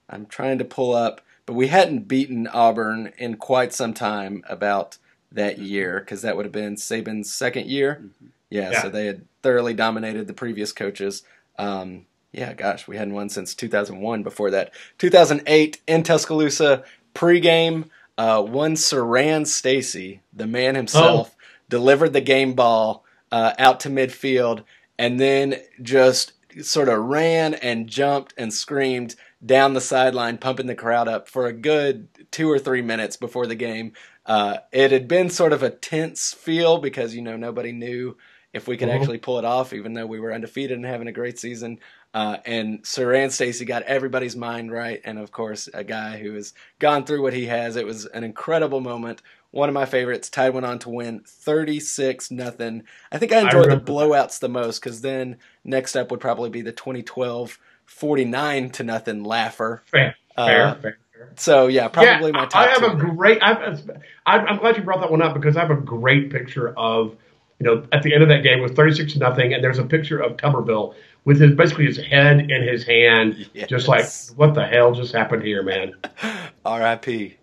[0.08, 4.44] I'm trying to pull up, but we hadn't beaten Auburn in quite some time.
[4.48, 4.98] About
[5.32, 7.96] that year, because that would have been Saban's second year.
[7.96, 8.26] Mm-hmm.
[8.50, 11.24] Yeah, yeah, so they had thoroughly dominated the previous coaches.
[11.58, 14.72] Um, yeah, gosh, we hadn't won since 2001 before that.
[14.98, 16.84] 2008 in Tuscaloosa,
[17.16, 21.42] pregame, uh, one Siran Stacy, the man himself, oh.
[21.68, 24.64] delivered the game ball uh, out to midfield
[24.98, 29.14] and then just sort of ran and jumped and screamed
[29.44, 33.46] down the sideline, pumping the crowd up for a good two or three minutes before
[33.46, 33.92] the game.
[34.26, 38.16] Uh, it had been sort of a tense feel because, you know, nobody knew
[38.52, 39.00] if we could mm-hmm.
[39.00, 41.78] actually pull it off, even though we were undefeated and having a great season.
[42.14, 46.54] Uh, and Siran Stacy got everybody's mind right, and of course, a guy who has
[46.78, 47.76] gone through what he has.
[47.76, 49.22] It was an incredible moment.
[49.50, 50.28] One of my favorites.
[50.28, 52.82] Tide went on to win thirty six nothing.
[53.10, 56.50] I think I enjoyed I the blowouts the most because then next up would probably
[56.50, 59.82] be the 2012 49 to nothing laugher.
[59.86, 60.98] Fair, uh, fair, fair.
[61.36, 62.68] So yeah, probably yeah, my top.
[62.68, 63.38] I have a great.
[63.42, 63.82] I'm,
[64.26, 67.16] I'm glad you brought that one up because I have a great picture of
[67.58, 70.18] you know, at the end of that game was 36 nothing, and there's a picture
[70.18, 73.68] of Tuberville with his basically his head in his hand, yes.
[73.68, 74.06] just like
[74.36, 75.92] what the hell just happened here, man.
[76.64, 77.36] R.I.P.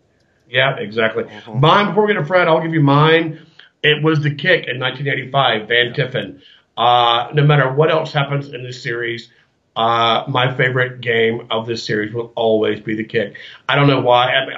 [0.50, 1.24] Yeah, exactly.
[1.24, 1.54] Uh-huh.
[1.56, 3.46] Mine before we get to Fred, I'll give you mine.
[3.84, 6.42] It was the kick in 1985, Van Tiffin.
[6.78, 9.30] Uh, no matter what else happens in this series,
[9.76, 13.38] uh, my favorite game of this series will always be the kick.
[13.70, 14.32] I don't know why.
[14.32, 14.58] I mean,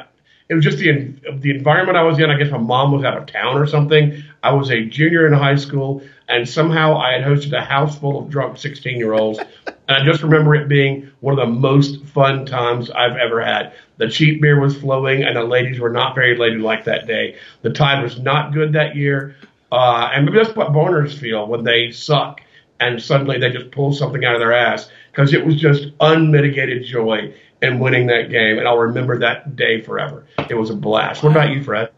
[0.49, 2.29] it was just the the environment I was in.
[2.29, 4.23] I guess my mom was out of town or something.
[4.43, 8.19] I was a junior in high school, and somehow I had hosted a house full
[8.19, 9.39] of drunk 16 year olds.
[9.67, 13.73] and I just remember it being one of the most fun times I've ever had.
[13.97, 17.35] The cheap beer was flowing, and the ladies were not very ladylike that day.
[17.61, 19.35] The tide was not good that year.
[19.71, 22.41] Uh, and maybe that's what Barners feel when they suck
[22.79, 26.85] and suddenly they just pull something out of their ass because it was just unmitigated
[26.85, 28.57] joy in winning that game.
[28.59, 30.25] And I'll remember that day forever.
[30.49, 31.23] It was a blast.
[31.23, 31.89] What about you, Fred?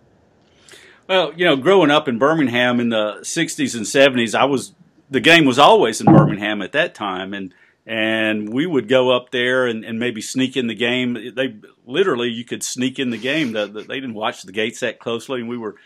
[1.10, 4.74] Well, you know, growing up in Birmingham in the 60s and 70s, I was
[5.10, 7.52] the game was always in Birmingham at that time and
[7.88, 11.34] and we would go up there and, and maybe sneak in the game.
[11.34, 11.56] They
[11.88, 13.54] literally you could sneak in the game.
[13.54, 15.78] The, the, they didn't watch the gates that closely, and we were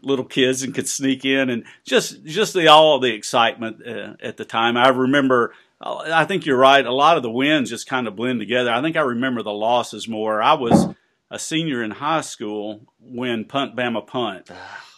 [0.00, 4.38] little kids and could sneak in and just just the all the excitement uh, at
[4.38, 4.78] the time.
[4.78, 5.52] I remember.
[5.78, 6.86] I think you're right.
[6.86, 8.72] A lot of the wins just kind of blend together.
[8.72, 10.42] I think I remember the losses more.
[10.42, 10.86] I was
[11.30, 14.50] a senior in high school when Punt Bama Punt,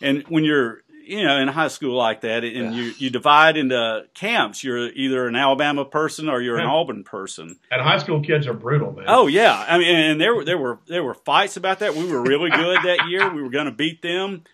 [0.02, 4.04] and when you're you know in high school like that, and you you divide into
[4.14, 4.62] camps.
[4.62, 7.58] You're either an Alabama person or you're an Auburn person.
[7.70, 9.06] And high school kids are brutal, man.
[9.08, 11.94] Oh yeah, I mean, and there were there were there were fights about that.
[11.94, 13.32] We were really good that year.
[13.32, 14.44] We were going to beat them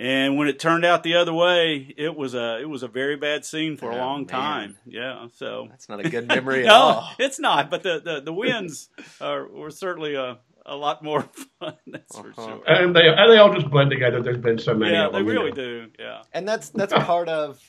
[0.00, 3.16] and when it turned out the other way, it was a it was a very
[3.16, 4.26] bad scene for oh, a long man.
[4.28, 4.76] time.
[4.86, 7.10] Yeah, so that's not a good memory no, all.
[7.18, 7.68] it's not.
[7.68, 8.88] But the the, the wins
[9.20, 11.22] are, were certainly a a lot more
[11.58, 11.74] fun.
[11.86, 12.22] That's uh-huh.
[12.22, 12.62] for sure.
[12.66, 14.22] And they and they all just blend together.
[14.22, 14.92] There's been so many.
[14.92, 15.56] Yeah, of them, they really know.
[15.56, 15.86] do.
[15.98, 17.60] Yeah, and that's that's part of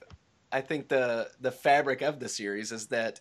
[0.52, 3.20] I think the the fabric of the series is that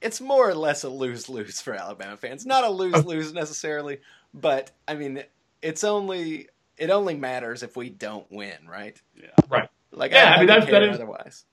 [0.00, 2.44] it's more or less a lose lose for Alabama fans.
[2.44, 4.00] Not a lose lose necessarily,
[4.34, 5.22] but I mean
[5.60, 9.00] it's only it only matters if we don't win, right?
[9.14, 9.28] Yeah.
[9.48, 9.68] Right.
[9.92, 11.44] Like yeah, I, I mean that's that is otherwise.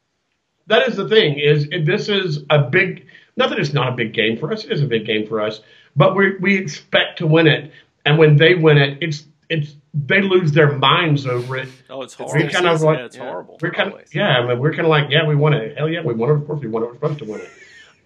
[0.67, 3.07] That is the thing is this is a big.
[3.35, 4.65] Not that it's not a big game for us.
[4.65, 5.61] It is a big game for us,
[5.99, 7.73] but we we expect to win it,
[8.05, 11.67] and when they win it, it's it's they lose their minds over it.
[11.89, 12.39] Oh, it's horrible.
[12.39, 13.57] We're kind of like, yeah, it's horrible.
[13.61, 15.77] We're kind of, yeah, I mean, we're kind of like, yeah, we won it.
[15.77, 16.33] Hell yeah, we won it.
[16.35, 16.85] Of course, we won it.
[16.85, 17.49] We're supposed to win it.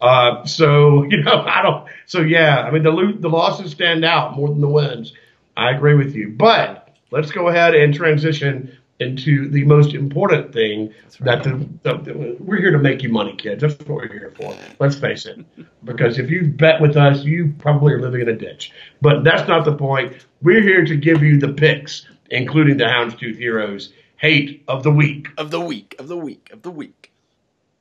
[0.01, 1.87] Uh, so you know, I don't.
[2.07, 5.13] So yeah, I mean, the the losses stand out more than the wins.
[5.55, 10.93] I agree with you, but let's go ahead and transition into the most important thing
[11.19, 11.41] right.
[11.41, 13.61] that the, the, the, we're here to make you money, kids.
[13.61, 14.55] That's what we're here for.
[14.79, 15.43] Let's face it.
[15.83, 18.71] Because if you bet with us, you probably are living in a ditch.
[19.01, 20.13] But that's not the point.
[20.41, 25.27] We're here to give you the picks, including the Houndstooth Heroes hate of the week.
[25.37, 25.95] Of the week.
[25.99, 26.49] Of the week.
[26.53, 27.11] Of the week.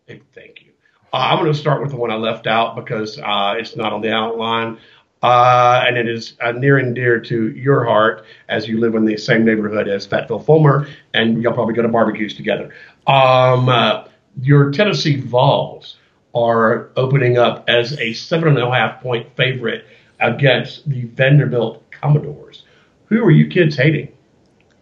[0.09, 0.73] Thank you.
[1.13, 3.93] Uh, I'm going to start with the one I left out because uh, it's not
[3.93, 4.79] on the outline
[5.23, 9.05] uh, and it is uh, near and dear to your heart as you live in
[9.05, 12.73] the same neighborhood as Fayetteville Fulmer, and you'll probably go to barbecues together.
[13.07, 14.05] Um, uh,
[14.41, 15.97] your Tennessee Vols
[16.35, 19.87] are opening up as a seven and a half point favorite
[20.21, 22.65] against the Vanderbilt Commodores.
[23.07, 24.13] Who are you kids hating?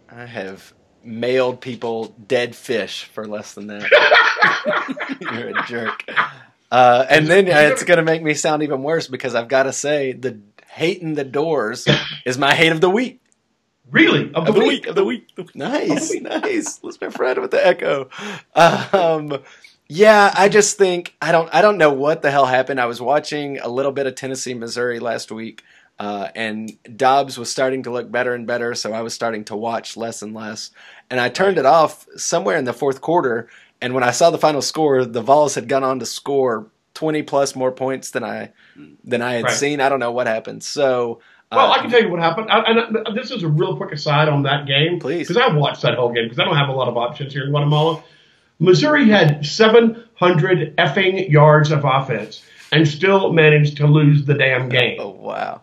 [0.09, 0.73] I have
[1.03, 3.89] mailed people dead fish for less than that.
[5.21, 6.03] You're a jerk.
[6.71, 9.73] Uh, and then it's going to make me sound even worse because I've got to
[9.73, 11.85] say the hating the Dores
[12.25, 13.21] is my hate of the week.
[13.91, 14.31] Really?
[14.33, 14.67] Of the, of the week.
[14.67, 14.87] week.
[14.87, 15.27] Of the week.
[15.53, 16.79] Nice, nice.
[16.81, 18.09] Let's be friend with the echo.
[18.55, 19.39] Um,
[19.89, 22.79] yeah, I just think I don't I don't know what the hell happened.
[22.79, 25.63] I was watching a little bit of Tennessee, Missouri last week,
[25.99, 29.57] uh, and Dobbs was starting to look better and better, so I was starting to
[29.57, 30.71] watch less and less.
[31.09, 33.49] And I turned it off somewhere in the fourth quarter,
[33.81, 37.23] and when I saw the final score, the Vols had gone on to score 20
[37.23, 38.51] plus more points than I
[39.03, 39.53] than I had right.
[39.53, 39.81] seen.
[39.81, 40.63] I don't know what happened.
[40.63, 41.19] So
[41.51, 42.49] well, uh, I can tell you what happened.
[42.49, 45.81] I, and this is a real quick aside on that game, please, because I watched
[45.81, 48.03] that whole game because I don't have a lot of options here in Guatemala.
[48.59, 54.97] Missouri had 700 effing yards of offense and still managed to lose the damn game.
[54.99, 55.61] Oh wow.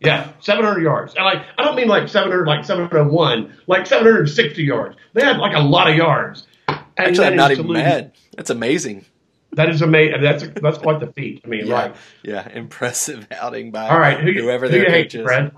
[0.00, 1.14] Yeah, 700 yards.
[1.14, 4.96] And like I don't mean like 700 like 701, like 760 yards.
[5.14, 6.47] They had like a lot of yards.
[6.96, 8.12] Actually, I'm not even mad.
[8.36, 9.04] That's amazing.
[9.52, 10.20] That is amazing.
[10.20, 11.42] That's a, that's quite the feat.
[11.44, 11.96] I mean, yeah, right?
[12.22, 14.20] Yeah, impressive outing by all right.
[14.20, 15.52] Who, whoever who their you coach hate, Fred?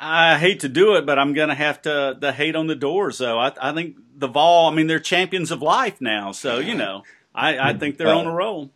[0.00, 2.74] I hate to do it, but I'm going to have to the hate on the
[2.74, 3.18] Dores.
[3.18, 4.70] Though I, I think the Vol.
[4.70, 7.02] I mean, they're champions of life now, so you know,
[7.34, 8.70] I, I think they're on a roll.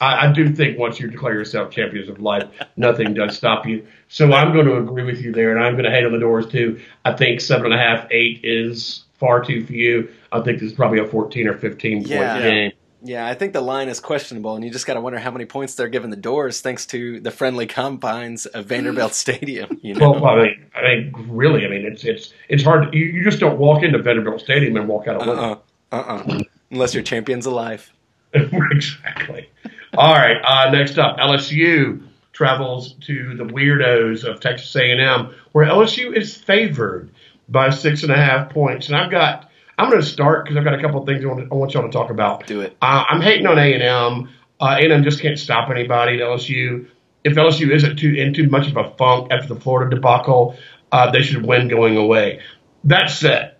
[0.00, 3.86] I, I, do think once you declare yourself champions of life, nothing does stop you.
[4.08, 6.18] So I'm going to agree with you there, and I'm going to hate on the
[6.18, 6.80] Dores too.
[7.04, 10.10] I think seven and a half, eight is far too few.
[10.32, 12.42] I think this is probably a 14 or 15 point yeah.
[12.42, 12.72] game.
[13.06, 15.44] Yeah, I think the line is questionable, and you just got to wonder how many
[15.44, 19.78] points they're giving the Dores, thanks to the friendly confines of Vanderbilt Stadium.
[19.82, 20.12] You know?
[20.12, 22.94] Well, I mean, I mean, really, I mean, it's it's it's hard.
[22.94, 25.58] You, you just don't walk into Vanderbilt Stadium and walk out of uh-uh,
[25.92, 26.40] uh uh-uh.
[26.70, 27.92] unless you're champions alive.
[28.32, 29.50] exactly.
[29.96, 30.38] All right.
[30.42, 37.10] Uh, next up, LSU travels to the weirdos of Texas A&M, where LSU is favored
[37.48, 38.88] by six and a half points.
[38.88, 41.28] And I've got, I'm going to start because I've got a couple of things I
[41.28, 42.46] want, I want y'all to talk about.
[42.46, 42.76] Do it.
[42.80, 44.28] Uh, I'm hating on A&M.
[44.60, 46.88] Uh, A&M just can't stop anybody at LSU.
[47.24, 50.56] If LSU isn't too in too much of a funk after the Florida debacle,
[50.92, 52.40] uh, they should win going away.
[52.84, 53.56] That said,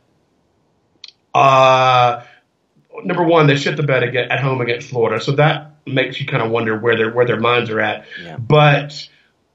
[1.34, 2.22] uh,
[3.04, 6.26] number one, they shit the bed again at home against Florida, so that makes you
[6.26, 8.06] kind of wonder where their where their minds are at.
[8.22, 8.36] Yeah.
[8.36, 9.08] But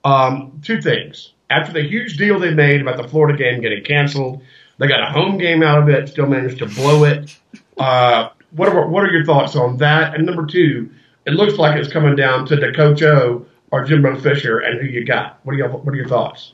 [0.04, 4.42] um, two things: after the huge deal they made about the Florida game getting canceled,
[4.78, 7.38] they got a home game out of it, still managed to blow it.
[7.78, 10.16] Uh, what are what are your thoughts on that?
[10.16, 10.90] And number two,
[11.26, 14.88] it looks like it's coming down to the Coach O or Jimbo Fisher, and who
[14.88, 15.40] you got.
[15.44, 16.54] What are your what are your thoughts?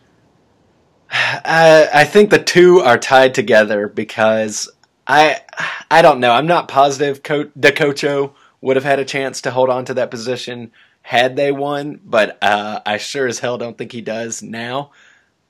[1.11, 4.69] I, I think the two are tied together because
[5.07, 5.41] I
[5.89, 6.31] I don't know.
[6.31, 10.09] I'm not positive Co- DeCocho would have had a chance to hold on to that
[10.09, 10.71] position
[11.05, 14.89] had they won, but uh, I sure as hell don't think he does now.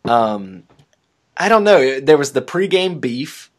[0.03, 0.63] Um,
[1.37, 2.01] I don't know.
[2.01, 3.49] There was the pregame beef,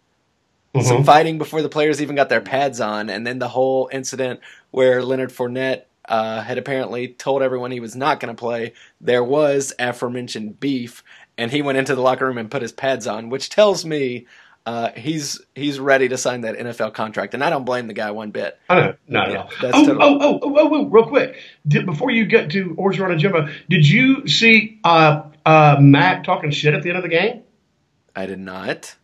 [0.75, 0.87] mm-hmm.
[0.87, 4.41] some fighting before the players even got their pads on, and then the whole incident
[4.73, 8.75] where Leonard Fournette uh, had apparently told everyone he was not going to play.
[9.01, 11.03] There was aforementioned beef,
[11.39, 14.27] and he went into the locker room and put his pads on, which tells me
[14.67, 18.11] uh, he's he's ready to sign that NFL contract, and I don't blame the guy
[18.11, 18.59] one bit.
[18.69, 19.49] I know, not not at all.
[19.63, 21.37] Oh, totally- oh, oh, oh, oh, oh, real quick,
[21.67, 26.51] did, before you get to Orgeron and Jimbo, did you see uh, uh, Mac talking
[26.51, 27.45] shit at the end of the game?
[28.17, 28.97] I did not.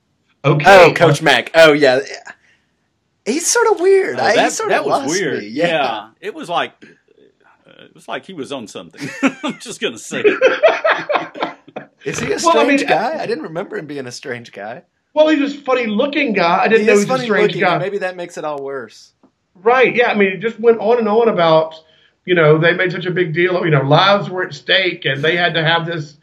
[0.44, 0.64] Okay.
[0.66, 1.52] Oh, Coach Mac.
[1.54, 2.00] Oh, yeah.
[3.24, 4.18] He's sort of weird.
[4.18, 5.44] Oh, that, sort that of was weird.
[5.44, 5.66] Yeah.
[5.66, 6.10] yeah.
[6.20, 6.72] it was like
[7.64, 9.08] uh, it was like he was on something.
[9.44, 10.24] I'm just gonna say.
[12.04, 13.22] Is he a strange well, I mean, guy?
[13.22, 14.82] I didn't remember him being a strange guy.
[15.14, 16.62] Well, he's a funny looking guy.
[16.62, 17.78] I didn't he know he was a strange looking, guy.
[17.78, 19.12] Maybe that makes it all worse.
[19.54, 19.94] Right.
[19.94, 20.10] Yeah.
[20.10, 21.74] I mean, it just went on and on about,
[22.24, 23.64] you know, they made such a big deal.
[23.64, 26.16] You know, lives were at stake and they had to have this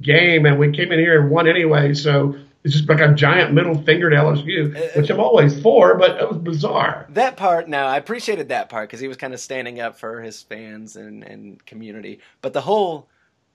[0.00, 1.94] game and we came in here and won anyway.
[1.94, 5.96] So it's just like a giant middle finger to LSU, uh, which I'm always for,
[5.96, 7.06] but it was bizarre.
[7.10, 10.20] That part, no, I appreciated that part because he was kind of standing up for
[10.20, 12.18] his fans and, and community.
[12.42, 13.08] But the whole,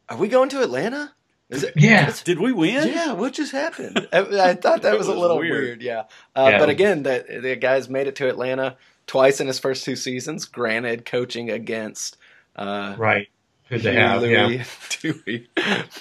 [0.08, 1.14] are we going to Atlanta?
[1.52, 2.14] It, yeah.
[2.24, 2.88] Did we win?
[2.88, 3.12] Yeah.
[3.14, 4.08] What just happened?
[4.14, 5.64] I, I thought that was, was, a little weird.
[5.64, 6.04] weird yeah.
[6.36, 6.60] Uh, yeah.
[6.60, 10.45] But again, the, the guy's made it to Atlanta twice in his first two seasons.
[10.45, 12.18] Granted, coaching against
[12.56, 13.28] uh, right.
[13.70, 14.22] Good to have.
[14.22, 14.64] Louis yeah.
[15.02, 15.47] Dewey.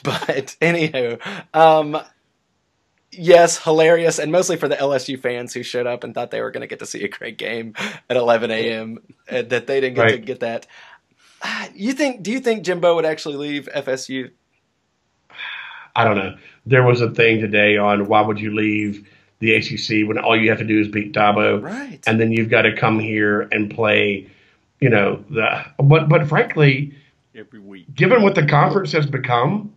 [0.02, 1.18] But anyhow,
[1.54, 1.98] um,
[3.12, 6.50] yes, hilarious, and mostly for the LSU fans who showed up and thought they were
[6.50, 7.74] going to get to see a great game
[8.08, 8.98] at 11 a.m.
[9.28, 10.12] that they didn't get right.
[10.12, 10.66] to get that.
[11.74, 12.22] You think?
[12.22, 14.30] Do you think Jimbo would actually leave FSU
[15.96, 16.36] I don't know.
[16.66, 19.06] There was a thing today on why would you leave
[19.40, 22.00] the ACC when all you have to do is beat Dabo, right?
[22.06, 24.28] And then you've got to come here and play,
[24.80, 25.64] you know, the.
[25.82, 26.94] But but frankly,
[27.34, 29.72] every week, given what the conference has become,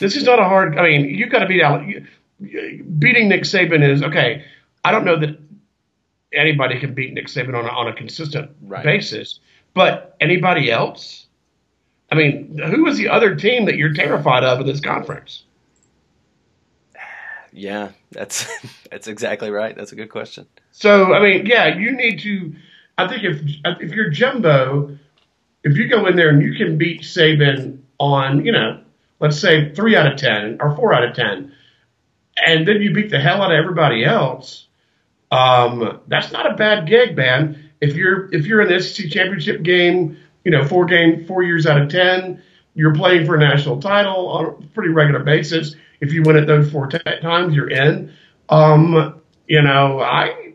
[0.00, 0.76] this is not a hard.
[0.78, 1.82] I mean, you've got to beat out.
[2.40, 4.44] Beating Nick Saban is okay.
[4.84, 5.38] I don't know that
[6.32, 8.84] anybody can beat Nick Saban on a, on a consistent right.
[8.84, 9.40] basis,
[9.72, 11.26] but anybody else.
[12.12, 15.44] I mean, who is the other team that you're terrified of in this conference?
[17.54, 18.46] Yeah, that's
[18.90, 19.74] that's exactly right.
[19.76, 20.46] That's a good question.
[20.72, 22.54] So I mean, yeah, you need to.
[22.98, 23.40] I think if
[23.80, 24.98] if you're Jimbo,
[25.62, 28.80] if you go in there and you can beat Saban on, you know,
[29.20, 31.52] let's say three out of ten or four out of ten,
[32.44, 34.66] and then you beat the hell out of everybody else,
[35.30, 37.70] um, that's not a bad gig, man.
[37.80, 41.66] If you're if you're in the SEC championship game, you know, four game four years
[41.66, 42.42] out of ten,
[42.74, 46.46] you're playing for a national title on a pretty regular basis if you win it
[46.46, 48.12] those four t- times, you're in.
[48.48, 50.52] Um, you know, I,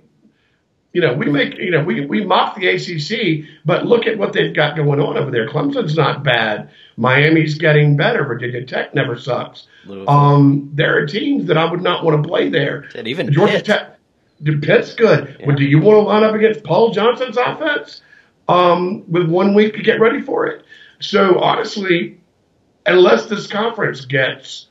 [0.94, 4.34] you know, we make, you know, we, we mock the ACC, but look at what
[4.34, 5.50] they've got going on over there.
[5.50, 6.70] Clemson's not bad.
[6.98, 8.24] Miami's getting better.
[8.26, 9.68] Virginia Tech never sucks.
[10.08, 12.90] Um, there are teams that I would not want to play there.
[12.96, 13.66] And even Georgia Pitt.
[13.66, 13.96] Tech.
[14.62, 15.36] Pitt's good.
[15.40, 15.46] Yeah.
[15.48, 18.02] But do you want to line up against Paul Johnson's offense
[18.48, 20.64] um, with one week to get ready for it?
[21.00, 22.20] So honestly,
[22.86, 24.69] unless this conference gets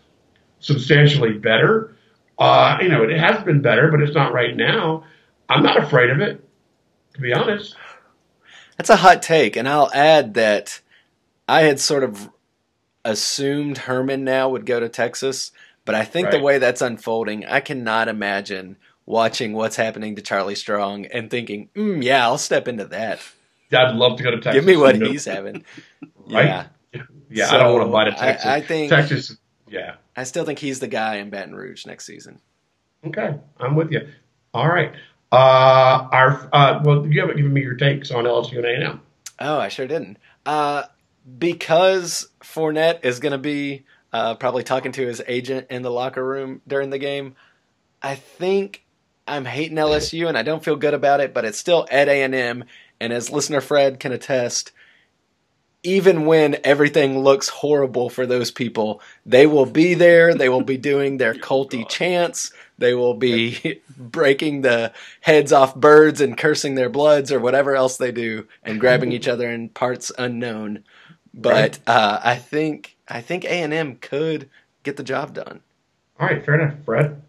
[0.61, 1.95] substantially better.
[2.39, 5.05] Uh, you know, it has been better, but it's not right now.
[5.49, 6.45] I'm not afraid of it,
[7.15, 7.75] to be honest.
[8.77, 10.81] That's a hot take, and I'll add that
[11.49, 12.31] I had sort of
[13.05, 15.51] assumed Herman now would go to Texas,
[15.85, 16.33] but I think right.
[16.37, 21.71] the way that's unfolding, I cannot imagine watching what's happening to Charlie Strong and thinking,
[21.75, 23.21] mm, "Yeah, I'll step into that."
[23.73, 24.55] I'd love to go to Texas.
[24.55, 25.65] Give me what he's having.
[26.31, 26.67] right?
[26.93, 27.47] Yeah, yeah.
[27.47, 28.47] So I don't want to buy to Texas.
[28.47, 29.37] I, I think Texas.
[29.69, 32.41] Yeah, I still think he's the guy in Baton Rouge next season.
[33.07, 34.09] Okay, I'm with you.
[34.53, 34.93] All right.
[35.31, 39.01] Uh, our uh, well, you haven't given me your takes on LSU and A&M.
[39.39, 40.17] Oh, I sure didn't.
[40.45, 40.83] Uh,
[41.39, 46.27] because Fournette is going to be uh, probably talking to his agent in the locker
[46.27, 47.37] room during the game.
[48.03, 48.85] I think
[49.29, 52.25] I'm hating LSU, and I don't feel good about it, but it's still at A
[52.25, 52.65] and M.
[52.99, 54.73] And as listener Fred can attest,
[55.83, 60.35] even when everything looks horrible for those people, they will be there.
[60.35, 62.53] They will be doing their culty chants.
[62.79, 67.97] They will be breaking the heads off birds and cursing their bloods or whatever else
[67.97, 70.85] they do and grabbing each other in parts unknown.
[71.35, 74.49] But uh, I think I think A and M could
[74.83, 75.61] get the job done.
[76.19, 77.23] All right, fair enough, Fred.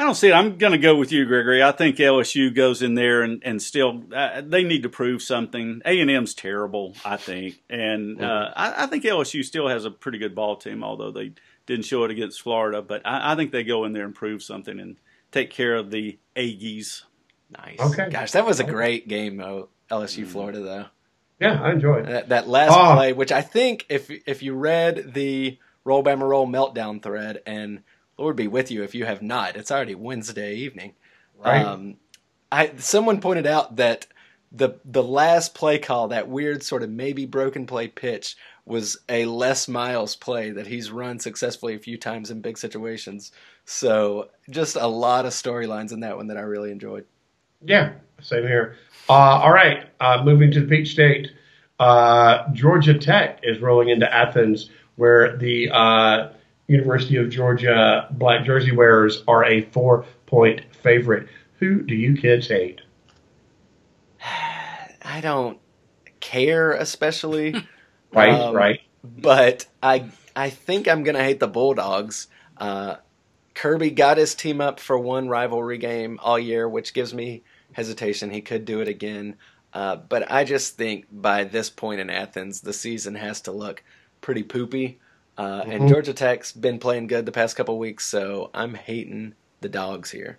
[0.00, 0.32] I don't see it.
[0.32, 1.62] I'm going to go with you, Gregory.
[1.62, 5.82] I think LSU goes in there and, and still uh, they need to prove something.
[5.84, 9.90] A and M's terrible, I think, and uh, I, I, think LSU still has a
[9.90, 11.32] pretty good ball team, although they
[11.66, 12.80] didn't show it against Florida.
[12.80, 14.96] But I, I think they go in there and prove something and
[15.32, 17.02] take care of the Aggies.
[17.50, 17.78] Nice.
[17.78, 18.08] Okay.
[18.08, 19.68] Gosh, that was a great game, though.
[19.90, 20.86] LSU Florida, though.
[21.40, 22.94] Yeah, I enjoyed that, that last oh.
[22.94, 27.82] play, which I think if if you read the Roll Bama Roll meltdown thread and
[28.20, 29.56] Lord be with you if you have not.
[29.56, 30.92] It's already Wednesday evening.
[31.42, 31.64] Right.
[31.64, 31.96] Um,
[32.52, 34.06] I someone pointed out that
[34.52, 39.24] the the last play call, that weird sort of maybe broken play pitch, was a
[39.24, 43.32] Les Miles play that he's run successfully a few times in big situations.
[43.64, 47.06] So just a lot of storylines in that one that I really enjoyed.
[47.64, 48.76] Yeah, same here.
[49.08, 51.30] Uh, all right, uh, moving to the Peach State.
[51.78, 56.32] Uh, Georgia Tech is rolling into Athens, where the uh,
[56.70, 61.28] University of Georgia black jersey wearers are a four point favorite.
[61.58, 62.80] Who do you kids hate?
[64.22, 65.58] I don't
[66.20, 67.54] care especially.
[68.12, 68.80] right, um, right.
[69.02, 72.28] But I I think I'm gonna hate the Bulldogs.
[72.56, 72.96] Uh,
[73.54, 77.42] Kirby got his team up for one rivalry game all year, which gives me
[77.72, 78.30] hesitation.
[78.30, 79.34] He could do it again.
[79.72, 83.82] Uh, but I just think by this point in Athens, the season has to look
[84.20, 85.00] pretty poopy.
[85.40, 85.70] Uh, mm-hmm.
[85.70, 89.32] And Georgia Tech's been playing good the past couple weeks, so I'm hating
[89.62, 90.38] the dogs here.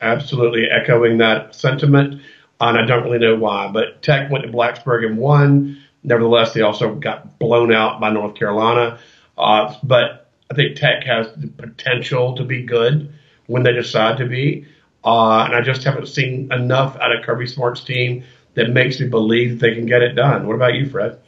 [0.00, 2.22] Absolutely echoing that sentiment.
[2.58, 5.82] And I don't really know why, but Tech went to Blacksburg and won.
[6.02, 8.98] Nevertheless, they also got blown out by North Carolina.
[9.36, 13.12] Uh, but I think Tech has the potential to be good
[13.48, 14.64] when they decide to be.
[15.04, 18.24] Uh, and I just haven't seen enough out of Kirby Smart's team
[18.54, 20.46] that makes me believe they can get it done.
[20.46, 21.18] What about you, Fred?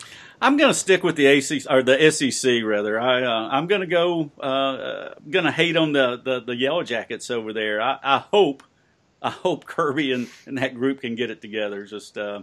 [0.41, 2.99] I'm going to stick with the ACC or the SEC rather.
[2.99, 4.31] I uh, I'm going to go.
[4.41, 7.81] Uh, going to hate on the, the, the Yellow Jackets over there.
[7.81, 8.63] I, I hope
[9.23, 11.85] I hope Kirby and, and that group can get it together.
[11.85, 12.43] Just uh,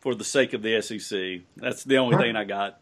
[0.00, 1.42] for the sake of the SEC.
[1.56, 2.80] That's the only thing I got.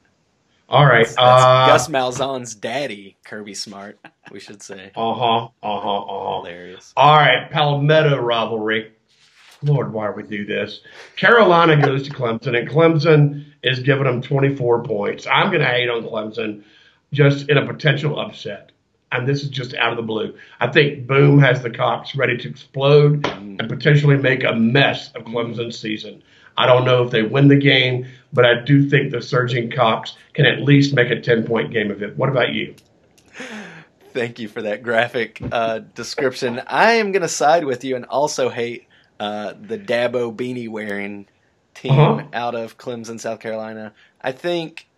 [0.69, 1.05] All right.
[1.05, 3.99] That's, that's uh, Gus Malzahn's daddy, Kirby Smart.
[4.31, 4.93] We should say.
[4.97, 5.49] Uh huh.
[5.63, 6.03] Uh huh.
[6.03, 6.37] Uh huh.
[6.39, 6.93] Hilarious.
[6.97, 7.51] All right.
[7.51, 8.93] Palmetto rivalry.
[9.63, 10.81] Lord, why we do this?
[11.17, 15.27] Carolina goes to Clemson, and Clemson is giving them 24 points.
[15.27, 16.65] I'm going to hate on Clemson
[17.13, 18.73] just in a potential upset.
[19.13, 20.35] And this is just out of the blue.
[20.61, 25.25] I think Boom has the Cocks ready to explode and potentially make a mess of
[25.25, 26.23] Clemson's season.
[26.57, 30.17] I don't know if they win the game, but I do think the surging Cocks
[30.33, 32.17] can at least make a 10 point game of it.
[32.17, 32.75] What about you?
[34.13, 36.61] Thank you for that graphic uh, description.
[36.67, 38.87] I am going to side with you and also hate
[39.23, 41.29] uh, the Dabo beanie wearing
[41.75, 42.27] team uh-huh.
[42.33, 43.93] out of Clemson, South Carolina.
[44.21, 44.89] I think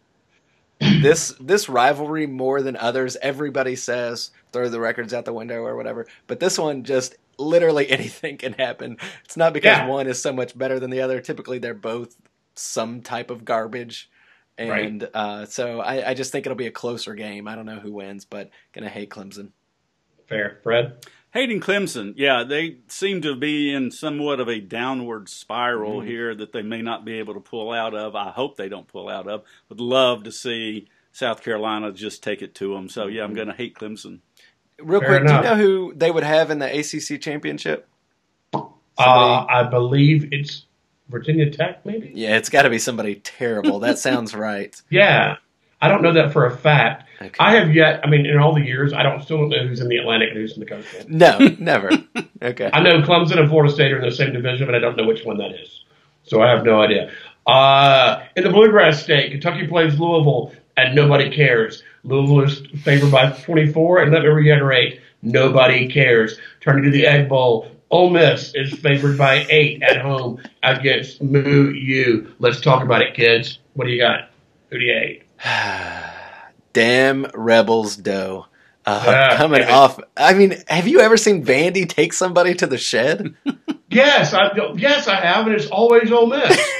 [0.80, 3.18] this this rivalry more than others.
[3.20, 7.86] Everybody says throw the records out the window or whatever, but this one just literally
[7.90, 8.96] anything can happen.
[9.26, 9.88] It's not because yeah.
[9.88, 11.20] one is so much better than the other.
[11.20, 12.16] Typically, they're both
[12.54, 14.08] some type of garbage.
[14.56, 15.10] And right.
[15.12, 17.46] uh, so I, I just think it'll be a closer game.
[17.46, 19.50] I don't know who wins, but gonna hate Clemson.
[20.28, 21.04] Fair, Fred.
[21.34, 26.06] Hayden Clemson, yeah, they seem to be in somewhat of a downward spiral mm.
[26.06, 28.14] here that they may not be able to pull out of.
[28.14, 29.42] I hope they don't pull out of.
[29.68, 32.88] Would love to see South Carolina just take it to them.
[32.88, 33.36] So yeah, I'm mm-hmm.
[33.36, 34.20] going to hate Clemson.
[34.78, 35.42] Real Fair quick, enough.
[35.42, 37.88] do you know who they would have in the ACC championship?
[38.54, 38.64] Uh,
[38.96, 40.66] I believe it's
[41.08, 42.12] Virginia Tech, maybe.
[42.14, 43.80] Yeah, it's got to be somebody terrible.
[43.80, 44.80] That sounds right.
[44.88, 45.38] Yeah,
[45.84, 47.04] I don't know that for a fact.
[47.20, 47.36] Okay.
[47.38, 48.00] I have yet.
[48.02, 50.30] I mean, in all the years, I don't still don't know who's in the Atlantic
[50.30, 51.04] and who's in the Coastal.
[51.08, 51.90] No, never.
[52.42, 52.70] Okay.
[52.72, 55.06] I know Clemson and Florida State are in the same division, but I don't know
[55.06, 55.84] which one that is.
[56.22, 57.12] So I have no idea.
[57.46, 61.82] Uh, in the Bluegrass State, Kentucky plays Louisville, and nobody cares.
[62.02, 66.38] Louisville is favored by 24, and let me reiterate, nobody cares.
[66.62, 71.70] Turning to the Egg Bowl, Ole Miss is favored by eight at home against Moo
[71.72, 72.34] U.
[72.38, 73.58] Let's talk about it, kids.
[73.74, 74.30] What do you got?
[74.70, 75.23] Who do you hate?
[76.72, 78.46] Damn Rebels dough.
[78.86, 79.98] Uh, coming off.
[80.16, 83.34] I mean, have you ever seen Vandy take somebody to the shed?
[83.88, 86.70] yes, I yes I have, and it's always Ole Miss.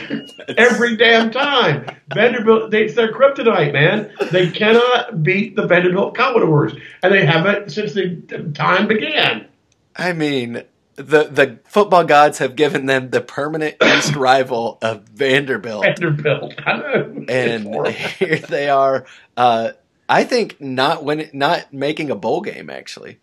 [0.56, 1.86] every damn time.
[2.12, 4.12] Vanderbilt, they, it's their kryptonite, man.
[4.30, 9.46] They cannot beat the Vanderbilt Commodores, and they haven't since the time began.
[9.96, 10.62] I mean,
[10.96, 15.84] the the football gods have given them the permanent East rival of Vanderbilt.
[15.84, 17.24] Vanderbilt, I know.
[17.28, 19.06] And here they are.
[19.36, 19.72] Uh,
[20.08, 23.18] I think not when not making a bowl game actually.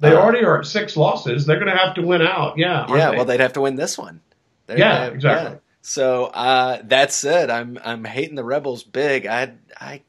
[0.00, 1.44] They uh, already are at six losses.
[1.44, 2.56] They're going to have to win out.
[2.56, 2.86] Yeah.
[2.88, 3.10] Yeah.
[3.10, 3.16] They?
[3.16, 4.20] Well, they'd have to win this one.
[4.66, 5.04] They're yeah.
[5.04, 5.52] Have, exactly.
[5.52, 5.58] Yeah.
[5.82, 9.26] So uh, that said, I'm I'm hating the Rebels big.
[9.26, 10.02] I I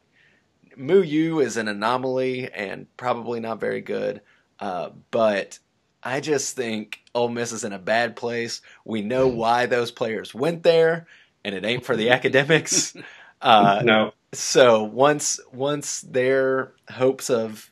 [0.76, 4.22] Moo U is an anomaly and probably not very good.
[4.60, 5.60] Uh, but
[6.04, 8.62] I just think Ole Miss is in a bad place.
[8.86, 11.08] We know why those players went there,
[11.44, 12.96] and it ain't for the academics.
[13.44, 14.14] Uh, no.
[14.34, 17.72] So once once their hopes of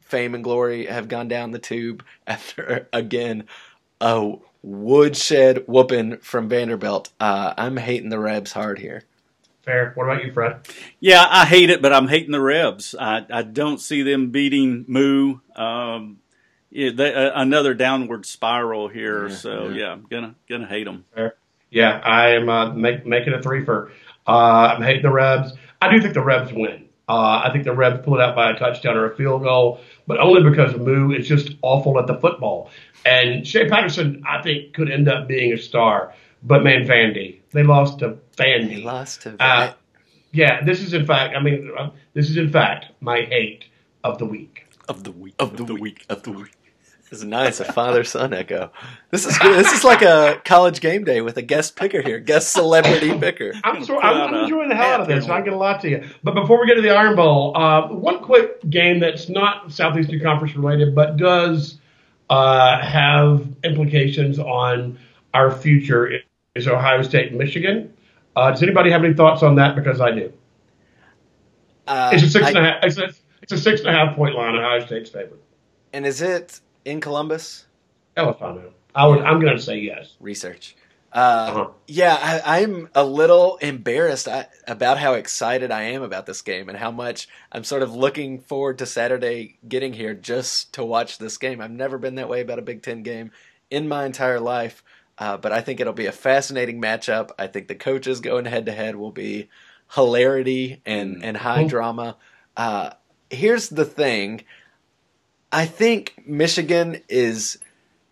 [0.00, 3.44] fame and glory have gone down the tube after again
[4.00, 9.04] a woodshed whooping from Vanderbilt, uh, I'm hating the Rebs hard here.
[9.62, 9.92] Fair.
[9.94, 10.66] What about you, Fred?
[10.98, 12.94] Yeah, I hate it, but I'm hating the Rebs.
[12.98, 15.40] I, I don't see them beating Moo.
[15.54, 16.18] Um,
[16.70, 19.28] yeah, they, uh, another downward spiral here.
[19.28, 19.80] Yeah, so yeah.
[19.80, 21.04] yeah, I'm gonna gonna hate them.
[21.14, 21.36] Fair.
[21.70, 23.92] Yeah, I am uh, make, making a three for.
[24.26, 25.52] Uh, I'm hating the Rebs.
[25.80, 26.88] I do think the Rebs win.
[27.08, 29.80] Uh, I think the Rebs pull it out by a touchdown or a field goal,
[30.06, 32.70] but only because Moo is just awful at the football.
[33.06, 36.12] And Shea Patterson, I think, could end up being a star.
[36.42, 38.68] But man, Vandy, they lost to Vandy.
[38.68, 39.72] They lost to uh,
[40.32, 41.34] Yeah, this is in fact.
[41.34, 43.64] I mean, uh, this is in fact my hate
[44.04, 44.66] of the week.
[44.88, 45.34] Of the week.
[45.38, 45.82] Of the, of the week.
[45.82, 46.06] week.
[46.10, 46.57] Of the week.
[47.10, 48.70] This is nice, a father son echo.
[49.10, 49.58] This is good.
[49.58, 53.54] This is like a college game day with a guest picker here, guest celebrity picker.
[53.64, 55.26] I'm, so, I'm, I'm enjoying the hell out of this.
[55.26, 56.06] I get a lot to you.
[56.22, 60.20] But before we get to the Iron Bowl, uh, one quick game that's not Southeastern
[60.20, 61.78] Conference related, but does
[62.28, 64.98] uh, have implications on
[65.32, 66.20] our future
[66.54, 67.92] is Ohio State and Michigan.
[68.36, 69.74] Uh, does anybody have any thoughts on that?
[69.74, 70.32] Because I do.
[71.86, 72.84] Uh, it's a six I, and a half.
[72.84, 74.56] It's a, it's a six and a half point line.
[74.56, 75.42] Ohio State's favorite.
[75.94, 77.66] And is it in Columbus?
[78.16, 78.42] Hell if
[78.94, 80.16] I would, I'm going to say yes.
[80.18, 80.74] Research.
[81.12, 81.68] Uh, uh-huh.
[81.86, 84.28] Yeah, I, am a little embarrassed
[84.66, 88.40] about how excited I am about this game and how much I'm sort of looking
[88.40, 91.60] forward to Saturday getting here just to watch this game.
[91.60, 93.30] I've never been that way about a Big Ten game
[93.70, 94.82] in my entire life,
[95.16, 97.30] uh, but I think it'll be a fascinating matchup.
[97.38, 99.48] I think the coaches going head to head will be
[99.94, 101.68] hilarity and, and high mm-hmm.
[101.68, 102.16] drama.
[102.54, 102.90] Uh,
[103.30, 104.42] here's the thing
[105.52, 107.58] I think Michigan is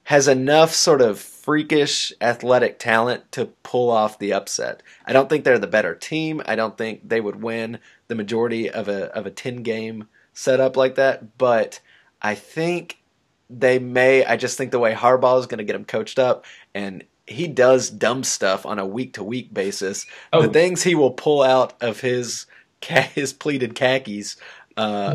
[0.04, 4.80] has enough sort of freakish athletic talent to pull off the upset.
[5.04, 6.40] I don't think they're the better team.
[6.46, 10.76] I don't think they would win the majority of a of a 10 game setup
[10.76, 11.80] like that, but
[12.22, 12.98] I think
[13.50, 16.44] they may I just think the way Harbaugh is going to get them coached up
[16.74, 20.06] and he does dumb stuff on a week to week basis.
[20.32, 20.42] Oh.
[20.42, 22.46] The things he will pull out of his
[22.84, 24.36] his pleated khakis
[24.76, 25.14] uh,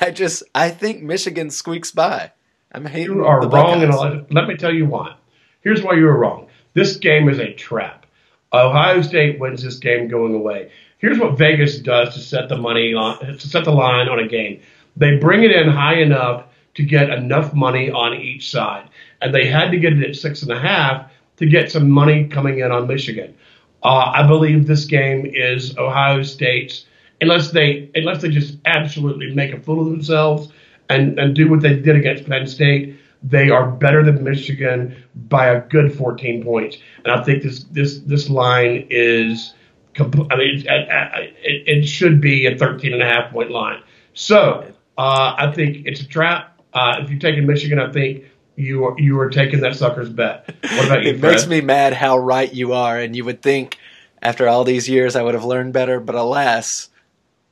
[0.00, 2.32] I just I think Michigan squeaks by.
[2.72, 3.16] I'm hating.
[3.16, 5.16] You are wrong, and let me tell you why.
[5.60, 6.48] Here's why you are wrong.
[6.74, 8.06] This game is a trap.
[8.52, 10.70] Ohio State wins this game going away.
[10.98, 14.28] Here's what Vegas does to set the money on to set the line on a
[14.28, 14.60] game.
[14.96, 18.88] They bring it in high enough to get enough money on each side,
[19.20, 22.28] and they had to get it at six and a half to get some money
[22.28, 23.34] coming in on Michigan.
[23.82, 26.86] Uh, I believe this game is Ohio State's
[27.24, 30.52] unless they unless they just absolutely make a fool of themselves
[30.88, 35.46] and, and do what they did against Penn State, they are better than Michigan by
[35.46, 36.76] a good 14 points.
[37.04, 39.54] And I think this this this line is
[39.98, 43.80] I mean, it, it, should be a 13 and a half point line.
[44.12, 44.66] So
[44.98, 46.60] uh, I think it's a trap.
[46.72, 48.24] Uh, if you're taking Michigan, I think
[48.56, 50.52] you are, you are taking that sucker's bet.
[50.62, 51.10] What about you?
[51.10, 51.30] it Fred?
[51.30, 53.78] makes me mad how right you are, and you would think
[54.20, 56.88] after all these years I would have learned better, but alas,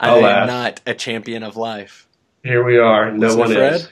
[0.03, 2.09] I am not a champion of life.
[2.43, 3.13] Here we are.
[3.13, 3.75] No one Fred?
[3.75, 3.89] is.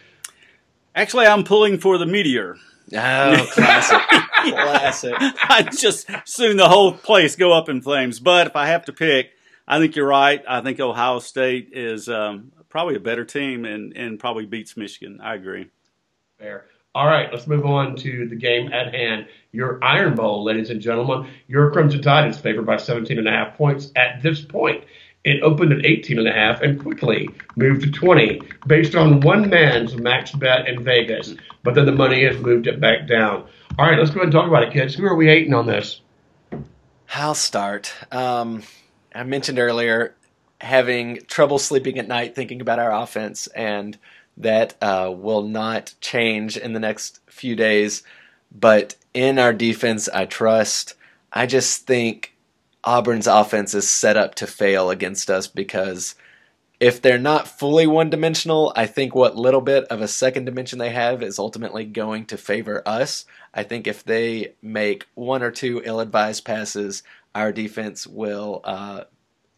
[0.94, 2.56] Actually, I'm pulling for the meteor.
[2.92, 3.98] Oh, classic.
[4.34, 5.14] classic.
[5.18, 8.18] I just soon the whole place go up in flames.
[8.18, 9.30] But if I have to pick,
[9.68, 10.42] I think you're right.
[10.48, 15.20] I think Ohio State is um, probably a better team and, and probably beats Michigan.
[15.22, 15.68] I agree.
[16.38, 16.66] Fair.
[16.92, 19.28] All right, let's move on to the game at hand.
[19.52, 21.30] Your Iron Bowl, ladies and gentlemen.
[21.46, 24.82] Your Crimson Tide is favored by 17 and a half points at this point.
[25.24, 29.50] It opened at 18 and a half and quickly moved to 20 based on one
[29.50, 31.34] man's max bet in Vegas.
[31.62, 33.46] But then the money has moved it back down.
[33.78, 34.94] All right, let's go ahead and talk about it, kids.
[34.94, 36.00] Who are we hating on this?
[37.14, 37.92] I'll start.
[38.10, 38.62] Um,
[39.14, 40.14] I mentioned earlier
[40.60, 43.98] having trouble sleeping at night thinking about our offense, and
[44.36, 48.02] that uh, will not change in the next few days.
[48.52, 50.94] But in our defense, I trust.
[51.32, 52.29] I just think
[52.84, 56.14] Auburn's offense is set up to fail against us because
[56.80, 60.78] if they're not fully one dimensional, I think what little bit of a second dimension
[60.78, 63.26] they have is ultimately going to favor us.
[63.52, 67.02] I think if they make one or two ill advised passes,
[67.34, 69.04] our defense will uh,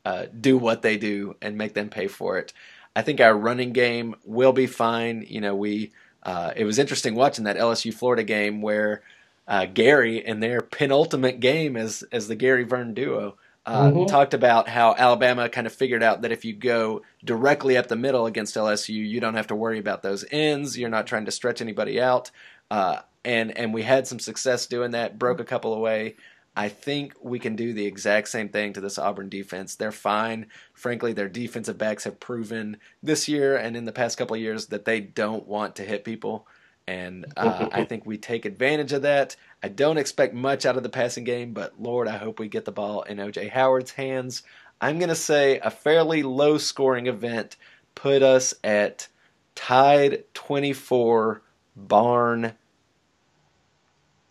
[0.04, 2.52] uh, do what they do and make them pay for it.
[2.96, 5.24] I think our running game will be fine.
[5.28, 5.92] You know, we
[6.24, 9.02] uh, it was interesting watching that LSU Florida game where
[9.48, 14.06] uh, Gary in their penultimate game as as the Gary Verne duo uh, mm-hmm.
[14.06, 17.96] talked about how Alabama kind of figured out that if you go directly up the
[17.96, 20.76] middle against LSU, you don't have to worry about those ends.
[20.76, 22.30] You're not trying to stretch anybody out.
[22.70, 25.18] Uh, and and we had some success doing that.
[25.18, 26.16] Broke a couple away.
[26.54, 29.74] I think we can do the exact same thing to this Auburn defense.
[29.74, 30.48] They're fine.
[30.74, 34.66] Frankly, their defensive backs have proven this year and in the past couple of years
[34.66, 36.46] that they don't want to hit people.
[36.86, 39.36] And uh, I think we take advantage of that.
[39.62, 42.64] I don't expect much out of the passing game, but Lord, I hope we get
[42.64, 44.42] the ball in OJ Howard's hands.
[44.80, 47.56] I'm going to say a fairly low scoring event
[47.94, 49.08] put us at
[49.54, 51.42] tied 24,
[51.76, 52.54] barn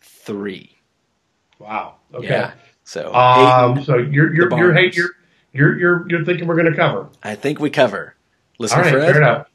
[0.00, 0.76] 3.
[1.58, 1.94] Wow.
[2.12, 2.28] Okay.
[2.28, 2.52] Yeah.
[2.84, 5.10] So, um, so you're you're you're, you're
[5.52, 7.08] you're you're you're thinking we're going to cover.
[7.22, 8.16] I think we cover.
[8.58, 9.12] Listen, All right, Fred.
[9.12, 9.46] fair enough.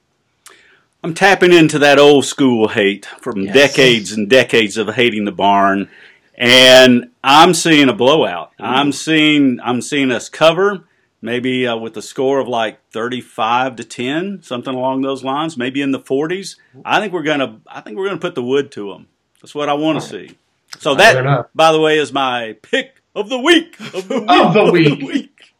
[1.07, 3.53] I'm tapping into that old school hate from yes.
[3.53, 5.89] decades and decades of hating the barn,
[6.35, 8.51] and I'm seeing a blowout.
[8.59, 8.65] Ooh.
[8.65, 10.83] I'm seeing I'm seeing us cover,
[11.21, 15.81] maybe uh, with a score of like 35 to 10, something along those lines, maybe
[15.81, 16.57] in the 40s.
[16.83, 19.07] I think we're gonna I think we're gonna put the wood to them.
[19.41, 20.37] That's what I want to see.
[20.79, 23.79] So that, by the way, is my pick of the week.
[23.79, 24.29] Of the week.
[24.29, 24.53] of
[24.99, 25.53] the week.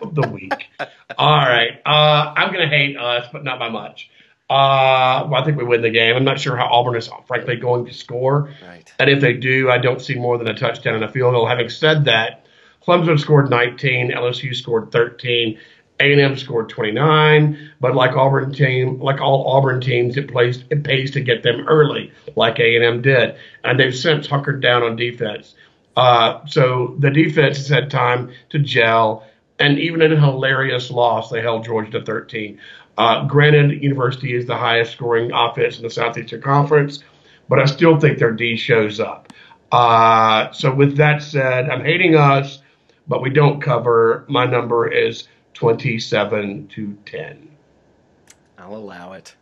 [0.00, 0.70] of the week.
[1.18, 1.72] All right.
[1.84, 4.08] Uh, I'm going to hate us, but not by much.
[4.50, 6.16] Uh, well, I think we win the game.
[6.16, 8.52] I'm not sure how Auburn is, frankly, going to score.
[8.66, 8.92] Right.
[8.98, 11.46] And if they do, I don't see more than a touchdown and a field goal.
[11.46, 12.46] Having said that,
[12.84, 15.56] Clemson scored 19, LSU scored 13,
[16.00, 21.12] a&M scored 29, but like Auburn team, like all Auburn teams, it plays it pays
[21.12, 25.54] to get them early, like A&M did, and they've since hunkered down on defense.
[25.96, 29.24] Uh, so the defense has had time to gel,
[29.58, 32.58] and even in a hilarious loss, they held Georgia to 13.
[33.00, 37.02] Uh, granted, University is the highest scoring offense in the Southeastern Conference,
[37.48, 39.32] but I still think their D shows up.
[39.72, 42.58] Uh, so with that said, I'm hating us,
[43.08, 44.26] but we don't cover.
[44.28, 47.48] My number is 27 to 10.
[48.58, 49.34] I'll allow it.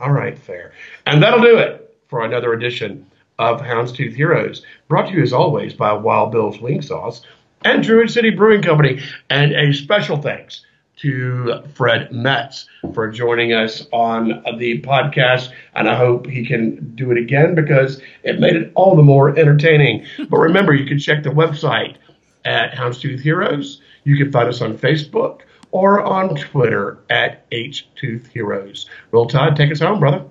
[0.00, 0.72] All right, fair.
[1.04, 3.06] And that'll do it for another edition
[3.38, 7.20] of Houndstooth Heroes, brought to you as always by Wild Bill's Wing Sauce
[7.62, 9.02] and Druid City Brewing Company.
[9.28, 10.64] And a special thanks
[11.02, 15.50] to Fred Metz for joining us on the podcast.
[15.74, 19.36] And I hope he can do it again because it made it all the more
[19.36, 20.06] entertaining.
[20.30, 21.96] but remember, you can check the website
[22.44, 23.80] at Houndstooth Heroes.
[24.04, 25.40] You can find us on Facebook
[25.72, 28.86] or on Twitter at H-Tooth Heroes.
[29.10, 30.24] Roll Tide, take us home, brother.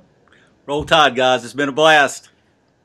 [0.66, 1.44] Roll Tide, guys.
[1.44, 2.30] It's been a blast.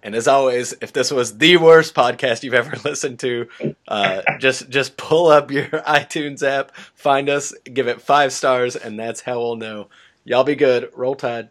[0.03, 3.49] And as always, if this was the worst podcast you've ever listened to,
[3.89, 8.99] uh, just just pull up your iTunes app, find us, give it five stars, and
[8.99, 9.89] that's how we'll know.
[10.25, 10.91] Y'all be good.
[10.95, 11.49] Roll Tide.